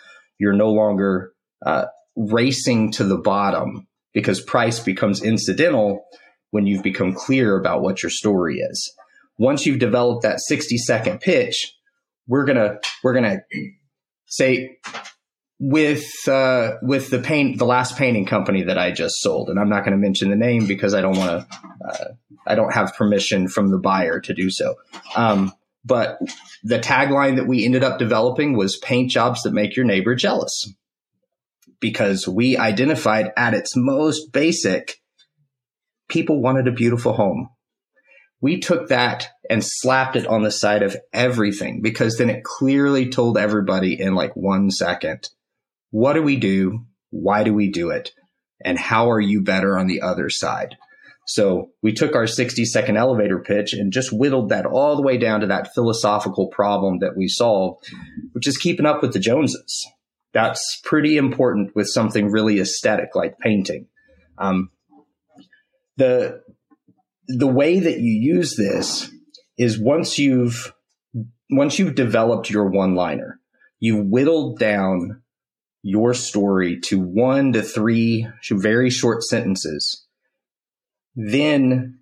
you're 0.44 0.52
no 0.52 0.70
longer 0.70 1.32
uh, 1.64 1.86
racing 2.16 2.92
to 2.92 3.02
the 3.02 3.16
bottom 3.16 3.88
because 4.12 4.42
price 4.42 4.78
becomes 4.78 5.22
incidental 5.22 6.04
when 6.50 6.66
you've 6.66 6.82
become 6.82 7.14
clear 7.14 7.58
about 7.58 7.80
what 7.80 8.02
your 8.02 8.10
story 8.10 8.58
is. 8.58 8.94
Once 9.38 9.64
you've 9.64 9.78
developed 9.78 10.22
that 10.22 10.38
60 10.40 10.76
second 10.76 11.20
pitch, 11.20 11.74
we're 12.28 12.44
gonna 12.44 12.76
we're 13.02 13.14
gonna 13.14 13.38
say 14.26 14.78
with 15.58 16.06
uh, 16.28 16.72
with 16.82 17.08
the 17.08 17.20
paint 17.20 17.58
the 17.58 17.64
last 17.64 17.96
painting 17.96 18.26
company 18.26 18.64
that 18.64 18.76
I 18.76 18.90
just 18.90 19.14
sold, 19.20 19.48
and 19.48 19.58
I'm 19.58 19.70
not 19.70 19.80
going 19.80 19.92
to 19.92 19.98
mention 19.98 20.28
the 20.28 20.36
name 20.36 20.66
because 20.66 20.92
I 20.92 21.00
don't 21.00 21.16
want 21.16 21.48
to 21.48 21.58
uh, 21.88 22.08
I 22.46 22.54
don't 22.54 22.74
have 22.74 22.94
permission 22.94 23.48
from 23.48 23.70
the 23.70 23.78
buyer 23.78 24.20
to 24.20 24.34
do 24.34 24.50
so. 24.50 24.74
Um, 25.16 25.54
but 25.84 26.18
the 26.62 26.78
tagline 26.78 27.36
that 27.36 27.46
we 27.46 27.64
ended 27.64 27.84
up 27.84 27.98
developing 27.98 28.56
was 28.56 28.78
paint 28.78 29.10
jobs 29.10 29.42
that 29.42 29.52
make 29.52 29.76
your 29.76 29.84
neighbor 29.84 30.14
jealous. 30.14 30.72
Because 31.80 32.26
we 32.26 32.56
identified 32.56 33.32
at 33.36 33.52
its 33.52 33.76
most 33.76 34.32
basic, 34.32 35.00
people 36.08 36.40
wanted 36.40 36.66
a 36.66 36.72
beautiful 36.72 37.12
home. 37.12 37.50
We 38.40 38.60
took 38.60 38.88
that 38.88 39.28
and 39.50 39.62
slapped 39.64 40.16
it 40.16 40.26
on 40.26 40.42
the 40.42 40.50
side 40.50 40.82
of 40.82 40.96
everything 41.12 41.80
because 41.82 42.16
then 42.16 42.30
it 42.30 42.44
clearly 42.44 43.10
told 43.10 43.36
everybody 43.36 44.00
in 44.00 44.14
like 44.14 44.34
one 44.34 44.70
second, 44.70 45.28
what 45.90 46.14
do 46.14 46.22
we 46.22 46.36
do? 46.36 46.86
Why 47.10 47.44
do 47.44 47.54
we 47.54 47.70
do 47.70 47.90
it? 47.90 48.12
And 48.64 48.78
how 48.78 49.10
are 49.10 49.20
you 49.20 49.42
better 49.42 49.78
on 49.78 49.86
the 49.86 50.02
other 50.02 50.30
side? 50.30 50.76
So 51.26 51.70
we 51.82 51.92
took 51.92 52.14
our 52.14 52.26
60 52.26 52.64
second 52.66 52.96
elevator 52.96 53.38
pitch 53.38 53.72
and 53.72 53.92
just 53.92 54.12
whittled 54.12 54.50
that 54.50 54.66
all 54.66 54.96
the 54.96 55.02
way 55.02 55.16
down 55.16 55.40
to 55.40 55.46
that 55.46 55.72
philosophical 55.74 56.48
problem 56.48 56.98
that 56.98 57.16
we 57.16 57.28
solved, 57.28 57.88
which 58.32 58.46
is 58.46 58.58
keeping 58.58 58.86
up 58.86 59.00
with 59.00 59.12
the 59.12 59.18
Joneses. 59.18 59.86
That's 60.32 60.80
pretty 60.84 61.16
important 61.16 61.74
with 61.74 61.88
something 61.88 62.30
really 62.30 62.60
aesthetic 62.60 63.14
like 63.14 63.38
painting. 63.38 63.86
Um, 64.36 64.70
the 65.96 66.42
the 67.28 67.46
way 67.46 67.78
that 67.78 68.00
you 68.00 68.34
use 68.34 68.56
this 68.56 69.10
is 69.56 69.78
once 69.78 70.18
you've 70.18 70.74
once 71.50 71.78
you've 71.78 71.94
developed 71.94 72.50
your 72.50 72.68
one 72.68 72.96
liner, 72.96 73.40
you've 73.78 74.06
whittled 74.06 74.58
down 74.58 75.22
your 75.82 76.14
story 76.14 76.80
to 76.80 76.98
one 76.98 77.52
to 77.52 77.62
three 77.62 78.26
very 78.50 78.90
short 78.90 79.22
sentences 79.22 80.03
then 81.14 81.98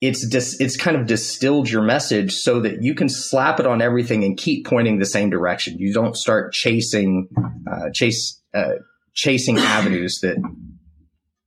it's 0.00 0.26
dis- 0.28 0.60
it's 0.60 0.76
kind 0.76 0.96
of 0.96 1.06
distilled 1.06 1.70
your 1.70 1.82
message 1.82 2.32
so 2.32 2.60
that 2.60 2.82
you 2.82 2.94
can 2.94 3.08
slap 3.08 3.58
it 3.58 3.66
on 3.66 3.80
everything 3.80 4.24
and 4.24 4.36
keep 4.36 4.66
pointing 4.66 4.98
the 4.98 5.06
same 5.06 5.30
direction. 5.30 5.78
You 5.78 5.92
don't 5.94 6.16
start 6.16 6.52
chasing 6.52 7.28
uh, 7.70 7.90
chase 7.94 8.40
uh, 8.52 8.74
chasing 9.14 9.58
avenues 9.58 10.18
that 10.22 10.36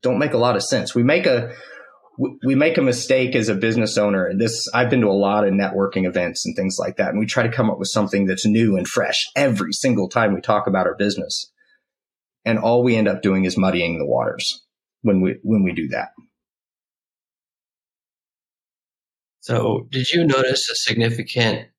don't 0.02 0.20
make 0.20 0.34
a 0.34 0.38
lot 0.38 0.56
of 0.56 0.64
sense. 0.64 0.96
We 0.96 1.04
make 1.04 1.26
a 1.26 1.54
we 2.44 2.56
make 2.56 2.80
a 2.80 2.82
mistake 2.82 3.36
as 3.36 3.48
a 3.48 3.54
business 3.54 3.98
owner. 3.98 4.32
This 4.36 4.68
I've 4.74 4.90
been 4.90 5.02
to 5.02 5.08
a 5.08 5.12
lot 5.12 5.48
of 5.48 5.54
networking 5.54 6.08
events 6.08 6.46
and 6.46 6.56
things 6.56 6.78
like 6.80 6.98
that, 6.98 7.10
and 7.10 7.20
we 7.20 7.28
try 7.28 7.44
to 7.44 7.52
come 7.52 7.70
up 7.70 7.78
with 7.78 7.90
something 7.90 8.26
that's 8.26 8.46
new 8.46 8.76
and 8.76 8.88
fresh 8.88 9.28
every 9.36 9.72
single 9.72 10.10
time 10.10 10.34
we 10.34 10.42
talk 10.42 10.68
about 10.68 10.88
our 10.88 10.96
business. 10.96 11.52
And 12.44 12.58
all 12.58 12.84
we 12.84 12.96
end 12.96 13.08
up 13.08 13.22
doing 13.22 13.46
is 13.46 13.58
muddying 13.58 14.00
the 14.00 14.06
waters 14.06 14.64
when 15.02 15.22
we 15.22 15.36
when 15.44 15.64
we 15.64 15.74
do 15.74 15.90
that. 15.90 16.10
So, 19.48 19.88
did 19.90 20.12
you 20.12 20.26
notice 20.26 20.70
a 20.70 20.76
significant 20.76 21.70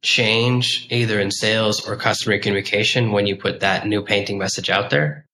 change 0.00 0.86
either 0.90 1.18
in 1.18 1.32
sales 1.32 1.84
or 1.84 1.96
customer 1.96 2.38
communication 2.38 3.10
when 3.10 3.26
you 3.26 3.34
put 3.34 3.58
that 3.60 3.84
new 3.84 4.04
painting 4.04 4.38
message 4.38 4.70
out 4.70 4.90
there? 4.90 5.26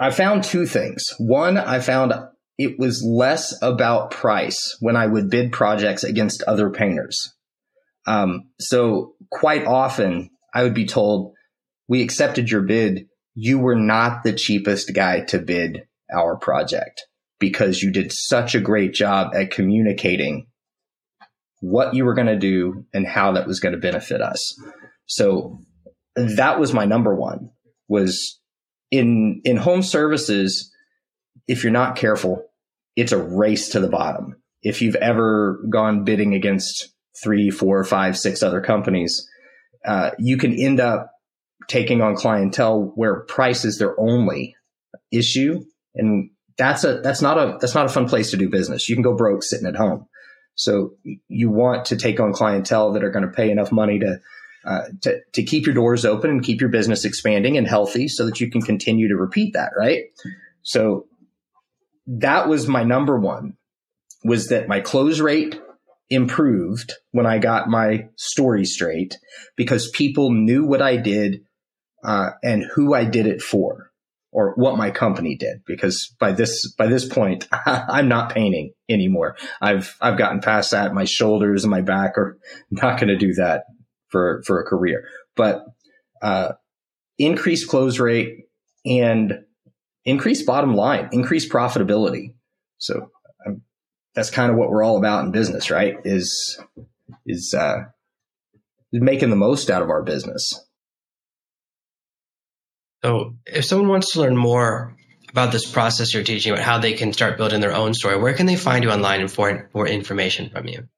I 0.00 0.10
found 0.10 0.42
two 0.42 0.66
things. 0.66 1.04
One, 1.18 1.56
I 1.56 1.78
found 1.78 2.12
it 2.58 2.76
was 2.76 3.04
less 3.08 3.56
about 3.62 4.10
price 4.10 4.58
when 4.80 4.96
I 4.96 5.06
would 5.06 5.30
bid 5.30 5.52
projects 5.52 6.02
against 6.02 6.42
other 6.42 6.70
painters. 6.70 7.32
Um, 8.04 8.50
so 8.58 9.14
quite 9.30 9.64
often 9.64 10.30
I 10.52 10.64
would 10.64 10.74
be 10.74 10.86
told, 10.86 11.34
we 11.86 12.02
accepted 12.02 12.50
your 12.50 12.62
bid. 12.62 13.06
You 13.36 13.60
were 13.60 13.76
not 13.76 14.24
the 14.24 14.32
cheapest 14.32 14.92
guy 14.92 15.20
to 15.26 15.38
bid 15.38 15.82
our 16.12 16.36
project 16.36 17.04
because 17.38 17.82
you 17.82 17.90
did 17.90 18.12
such 18.12 18.54
a 18.54 18.60
great 18.60 18.92
job 18.92 19.34
at 19.34 19.50
communicating 19.50 20.46
what 21.60 21.94
you 21.94 22.04
were 22.04 22.14
going 22.14 22.26
to 22.26 22.38
do 22.38 22.84
and 22.92 23.06
how 23.06 23.32
that 23.32 23.46
was 23.46 23.60
going 23.60 23.74
to 23.74 23.80
benefit 23.80 24.20
us. 24.20 24.60
So 25.06 25.58
that 26.14 26.58
was 26.58 26.72
my 26.72 26.84
number 26.84 27.14
one 27.14 27.50
was 27.88 28.40
in 28.90 29.40
in 29.44 29.56
home 29.56 29.82
services 29.82 30.72
if 31.46 31.62
you're 31.62 31.72
not 31.72 31.96
careful 31.96 32.44
it's 32.96 33.12
a 33.12 33.22
race 33.22 33.68
to 33.70 33.80
the 33.80 33.88
bottom 33.88 34.36
if 34.62 34.82
you've 34.82 34.96
ever 34.96 35.62
gone 35.70 36.04
bidding 36.04 36.34
against 36.34 36.92
three 37.22 37.50
four 37.50 37.84
five 37.84 38.18
six 38.18 38.42
other 38.42 38.60
companies 38.60 39.28
uh, 39.86 40.10
you 40.18 40.36
can 40.36 40.52
end 40.52 40.80
up 40.80 41.12
taking 41.68 42.00
on 42.00 42.16
clientele 42.16 42.92
where 42.94 43.20
price 43.20 43.64
is 43.64 43.78
their 43.78 43.98
only 44.00 44.56
issue 45.12 45.60
and 45.94 46.30
that's 46.58 46.84
a 46.84 47.00
that's 47.00 47.22
not 47.22 47.38
a 47.38 47.56
that's 47.60 47.74
not 47.74 47.86
a 47.86 47.88
fun 47.88 48.08
place 48.08 48.30
to 48.32 48.36
do 48.36 48.50
business. 48.50 48.88
You 48.88 48.96
can 48.96 49.02
go 49.02 49.14
broke 49.14 49.42
sitting 49.42 49.66
at 49.66 49.76
home. 49.76 50.06
So 50.54 50.94
you 51.28 51.50
want 51.50 51.86
to 51.86 51.96
take 51.96 52.18
on 52.18 52.32
clientele 52.32 52.92
that 52.92 53.04
are 53.04 53.12
going 53.12 53.24
to 53.24 53.30
pay 53.30 53.50
enough 53.50 53.70
money 53.70 54.00
to 54.00 54.18
uh, 54.66 54.82
to 55.02 55.20
to 55.34 55.42
keep 55.44 55.66
your 55.66 55.74
doors 55.74 56.04
open 56.04 56.30
and 56.30 56.42
keep 56.42 56.60
your 56.60 56.70
business 56.70 57.04
expanding 57.04 57.56
and 57.56 57.66
healthy, 57.66 58.08
so 58.08 58.26
that 58.26 58.40
you 58.40 58.50
can 58.50 58.60
continue 58.60 59.08
to 59.08 59.16
repeat 59.16 59.54
that. 59.54 59.70
Right. 59.78 60.04
So 60.62 61.06
that 62.06 62.48
was 62.48 62.66
my 62.66 62.82
number 62.82 63.18
one 63.18 63.54
was 64.24 64.48
that 64.48 64.68
my 64.68 64.80
close 64.80 65.20
rate 65.20 65.60
improved 66.10 66.94
when 67.12 67.26
I 67.26 67.38
got 67.38 67.68
my 67.68 68.08
story 68.16 68.64
straight 68.64 69.16
because 69.56 69.90
people 69.90 70.32
knew 70.32 70.64
what 70.64 70.82
I 70.82 70.96
did 70.96 71.42
uh, 72.02 72.30
and 72.42 72.64
who 72.74 72.94
I 72.94 73.04
did 73.04 73.26
it 73.26 73.42
for. 73.42 73.87
Or 74.30 74.52
what 74.56 74.76
my 74.76 74.90
company 74.90 75.36
did 75.36 75.62
because 75.66 76.14
by 76.18 76.32
this 76.32 76.70
by 76.72 76.86
this 76.86 77.06
point 77.06 77.48
I'm 77.66 78.08
not 78.08 78.32
painting 78.32 78.72
anymore. 78.88 79.36
I've 79.60 79.96
I've 80.00 80.18
gotten 80.18 80.40
past 80.40 80.70
that. 80.72 80.94
My 80.94 81.04
shoulders 81.04 81.64
and 81.64 81.70
my 81.70 81.80
back 81.80 82.18
are 82.18 82.38
not 82.70 83.00
going 83.00 83.08
to 83.08 83.16
do 83.16 83.34
that 83.34 83.64
for 84.08 84.42
for 84.46 84.60
a 84.60 84.64
career. 84.64 85.04
But 85.36 85.64
uh, 86.20 86.52
increased 87.18 87.68
close 87.68 87.98
rate 87.98 88.46
and 88.84 89.44
increased 90.04 90.46
bottom 90.46 90.74
line, 90.74 91.08
increased 91.12 91.50
profitability. 91.50 92.34
So 92.78 93.10
um, 93.46 93.62
that's 94.14 94.30
kind 94.30 94.50
of 94.50 94.56
what 94.56 94.70
we're 94.70 94.82
all 94.82 94.98
about 94.98 95.24
in 95.24 95.32
business, 95.32 95.70
right? 95.70 95.96
Is 96.04 96.60
is 97.26 97.54
uh, 97.56 97.84
making 98.92 99.30
the 99.30 99.36
most 99.36 99.70
out 99.70 99.82
of 99.82 99.90
our 99.90 100.02
business. 100.02 100.67
So, 103.04 103.36
if 103.46 103.64
someone 103.64 103.88
wants 103.88 104.12
to 104.12 104.20
learn 104.20 104.36
more 104.36 104.96
about 105.30 105.52
this 105.52 105.70
process 105.70 106.14
you're 106.14 106.24
teaching, 106.24 106.52
about 106.52 106.64
how 106.64 106.78
they 106.78 106.94
can 106.94 107.12
start 107.12 107.36
building 107.36 107.60
their 107.60 107.74
own 107.74 107.94
story, 107.94 108.18
where 108.18 108.34
can 108.34 108.46
they 108.46 108.56
find 108.56 108.82
you 108.82 108.90
online 108.90 109.20
and 109.20 109.30
for 109.30 109.70
more 109.74 109.86
information 109.86 110.50
from 110.50 110.66
you? 110.66 110.88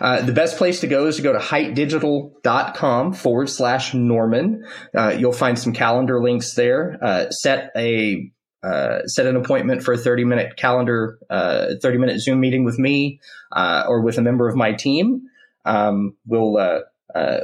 Uh, 0.00 0.22
the 0.22 0.32
best 0.32 0.56
place 0.56 0.80
to 0.80 0.86
go 0.86 1.06
is 1.06 1.16
to 1.16 1.22
go 1.22 1.32
to 1.32 1.38
heightdigital.com 1.38 3.12
forward 3.12 3.48
slash 3.48 3.94
Norman. 3.94 4.64
Uh, 4.94 5.14
you'll 5.16 5.32
find 5.32 5.58
some 5.58 5.72
calendar 5.72 6.20
links 6.20 6.54
there. 6.54 6.98
Uh, 7.00 7.30
set 7.30 7.70
a 7.76 8.30
uh, 8.62 9.04
set 9.06 9.26
an 9.26 9.36
appointment 9.36 9.82
for 9.82 9.92
a 9.92 9.98
30 9.98 10.24
minute 10.24 10.56
calendar, 10.56 11.18
uh, 11.30 11.74
30 11.80 11.98
minute 11.98 12.20
Zoom 12.20 12.40
meeting 12.40 12.64
with 12.64 12.78
me 12.78 13.20
uh, 13.52 13.84
or 13.88 14.02
with 14.02 14.18
a 14.18 14.22
member 14.22 14.48
of 14.48 14.56
my 14.56 14.72
team. 14.72 15.22
Um, 15.64 16.16
we'll 16.26 16.82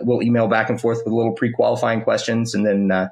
we'll 0.02 0.22
email 0.22 0.48
back 0.48 0.70
and 0.70 0.80
forth 0.80 0.98
with 1.04 1.12
a 1.12 1.16
little 1.16 1.32
pre 1.32 1.52
qualifying 1.52 2.02
questions, 2.02 2.54
and 2.54 2.66
then 2.66 3.10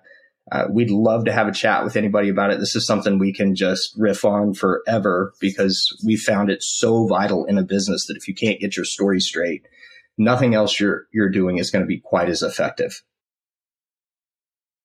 uh, 0.53 0.67
we'd 0.71 0.91
love 0.91 1.25
to 1.25 1.33
have 1.33 1.49
a 1.49 1.53
chat 1.53 1.83
with 1.85 1.97
anybody 1.97 2.29
about 2.29 2.53
it. 2.53 2.61
This 2.61 2.77
is 2.77 2.87
something 2.87 3.19
we 3.19 3.33
can 3.33 3.57
just 3.57 3.95
riff 3.97 4.25
on 4.25 4.55
forever 4.55 5.33
because 5.41 5.89
we 6.05 6.17
found 6.17 6.51
it 6.51 6.63
so 6.63 7.07
vital 7.07 7.45
in 7.47 7.59
a 7.59 7.65
business 7.65 8.07
that 8.07 8.17
if 8.17 8.29
you 8.29 8.35
can't 8.35 8.61
get 8.61 8.77
your 8.77 8.85
story 8.85 9.21
straight, 9.21 9.67
nothing 10.17 10.55
else 10.55 10.79
you're 10.79 11.07
you're 11.13 11.31
doing 11.31 11.59
is 11.59 11.71
going 11.71 11.83
to 11.83 11.89
be 11.89 11.99
quite 11.99 12.29
as 12.29 12.43
effective. 12.43 13.03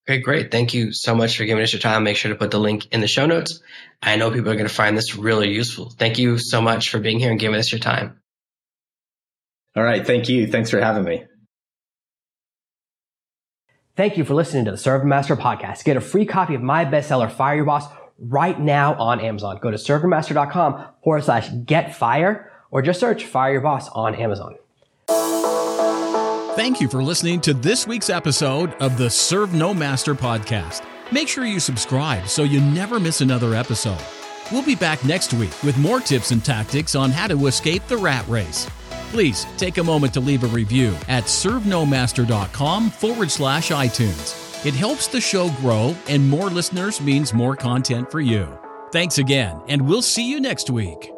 Okay, 0.09 0.19
great. 0.19 0.49
Thank 0.49 0.73
you 0.73 0.91
so 0.93 1.13
much 1.13 1.37
for 1.37 1.45
giving 1.45 1.63
us 1.63 1.71
your 1.71 1.79
time. 1.79 2.03
Make 2.03 2.17
sure 2.17 2.31
to 2.31 2.37
put 2.37 2.49
the 2.49 2.59
link 2.59 2.87
in 2.91 3.01
the 3.01 3.07
show 3.07 3.27
notes. 3.27 3.61
I 4.01 4.15
know 4.15 4.31
people 4.31 4.49
are 4.49 4.55
going 4.55 4.67
to 4.67 4.73
find 4.73 4.97
this 4.97 5.15
really 5.15 5.53
useful. 5.53 5.91
Thank 5.91 6.17
you 6.17 6.39
so 6.39 6.59
much 6.59 6.89
for 6.89 6.99
being 6.99 7.19
here 7.19 7.29
and 7.29 7.39
giving 7.39 7.59
us 7.59 7.71
your 7.71 7.79
time. 7.79 8.19
All 9.75 9.83
right. 9.83 10.05
Thank 10.05 10.27
you. 10.27 10.47
Thanks 10.47 10.71
for 10.71 10.81
having 10.81 11.03
me. 11.03 11.23
Thank 14.01 14.17
you 14.17 14.25
for 14.25 14.33
listening 14.33 14.65
to 14.65 14.71
the 14.71 14.77
Serve 14.77 15.05
Master 15.05 15.37
podcast. 15.37 15.83
Get 15.83 15.95
a 15.95 16.01
free 16.01 16.25
copy 16.25 16.55
of 16.55 16.61
my 16.63 16.85
bestseller, 16.85 17.31
Fire 17.31 17.57
Your 17.57 17.65
Boss, 17.65 17.85
right 18.17 18.59
now 18.59 18.95
on 18.95 19.19
Amazon. 19.19 19.59
Go 19.61 19.69
to 19.69 19.77
servermaster.com 19.77 20.85
forward 21.03 21.23
slash 21.23 21.49
get 21.67 21.95
fire 21.95 22.51
or 22.71 22.81
just 22.81 22.99
search 22.99 23.25
Fire 23.25 23.51
Your 23.51 23.61
Boss 23.61 23.89
on 23.89 24.15
Amazon. 24.15 24.55
Thank 26.55 26.81
you 26.81 26.87
for 26.87 27.03
listening 27.03 27.41
to 27.41 27.53
this 27.53 27.85
week's 27.85 28.09
episode 28.09 28.73
of 28.81 28.97
the 28.97 29.07
Serve 29.07 29.53
No 29.53 29.71
Master 29.71 30.15
podcast. 30.15 30.81
Make 31.11 31.27
sure 31.27 31.45
you 31.45 31.59
subscribe 31.59 32.27
so 32.27 32.41
you 32.41 32.59
never 32.59 32.99
miss 32.99 33.21
another 33.21 33.53
episode. 33.53 34.01
We'll 34.51 34.65
be 34.65 34.73
back 34.73 35.05
next 35.05 35.31
week 35.35 35.53
with 35.63 35.77
more 35.77 35.99
tips 35.99 36.31
and 36.31 36.43
tactics 36.43 36.95
on 36.95 37.11
how 37.11 37.27
to 37.27 37.45
escape 37.45 37.85
the 37.85 37.97
rat 37.97 38.27
race 38.27 38.67
please 39.11 39.45
take 39.57 39.77
a 39.77 39.83
moment 39.83 40.13
to 40.13 40.19
leave 40.19 40.43
a 40.43 40.47
review 40.47 40.95
at 41.07 41.25
servenomaster.com 41.25 42.89
forward 42.89 43.29
slash 43.29 43.69
iTunes. 43.69 44.65
It 44.65 44.73
helps 44.73 45.07
the 45.07 45.21
show 45.21 45.49
grow, 45.57 45.95
and 46.07 46.27
more 46.27 46.49
listeners 46.49 47.01
means 47.01 47.33
more 47.33 47.55
content 47.55 48.09
for 48.11 48.19
you. 48.19 48.57
Thanks 48.91 49.17
again, 49.17 49.61
and 49.67 49.87
we'll 49.87 50.01
see 50.01 50.29
you 50.29 50.39
next 50.39 50.69
week. 50.69 51.11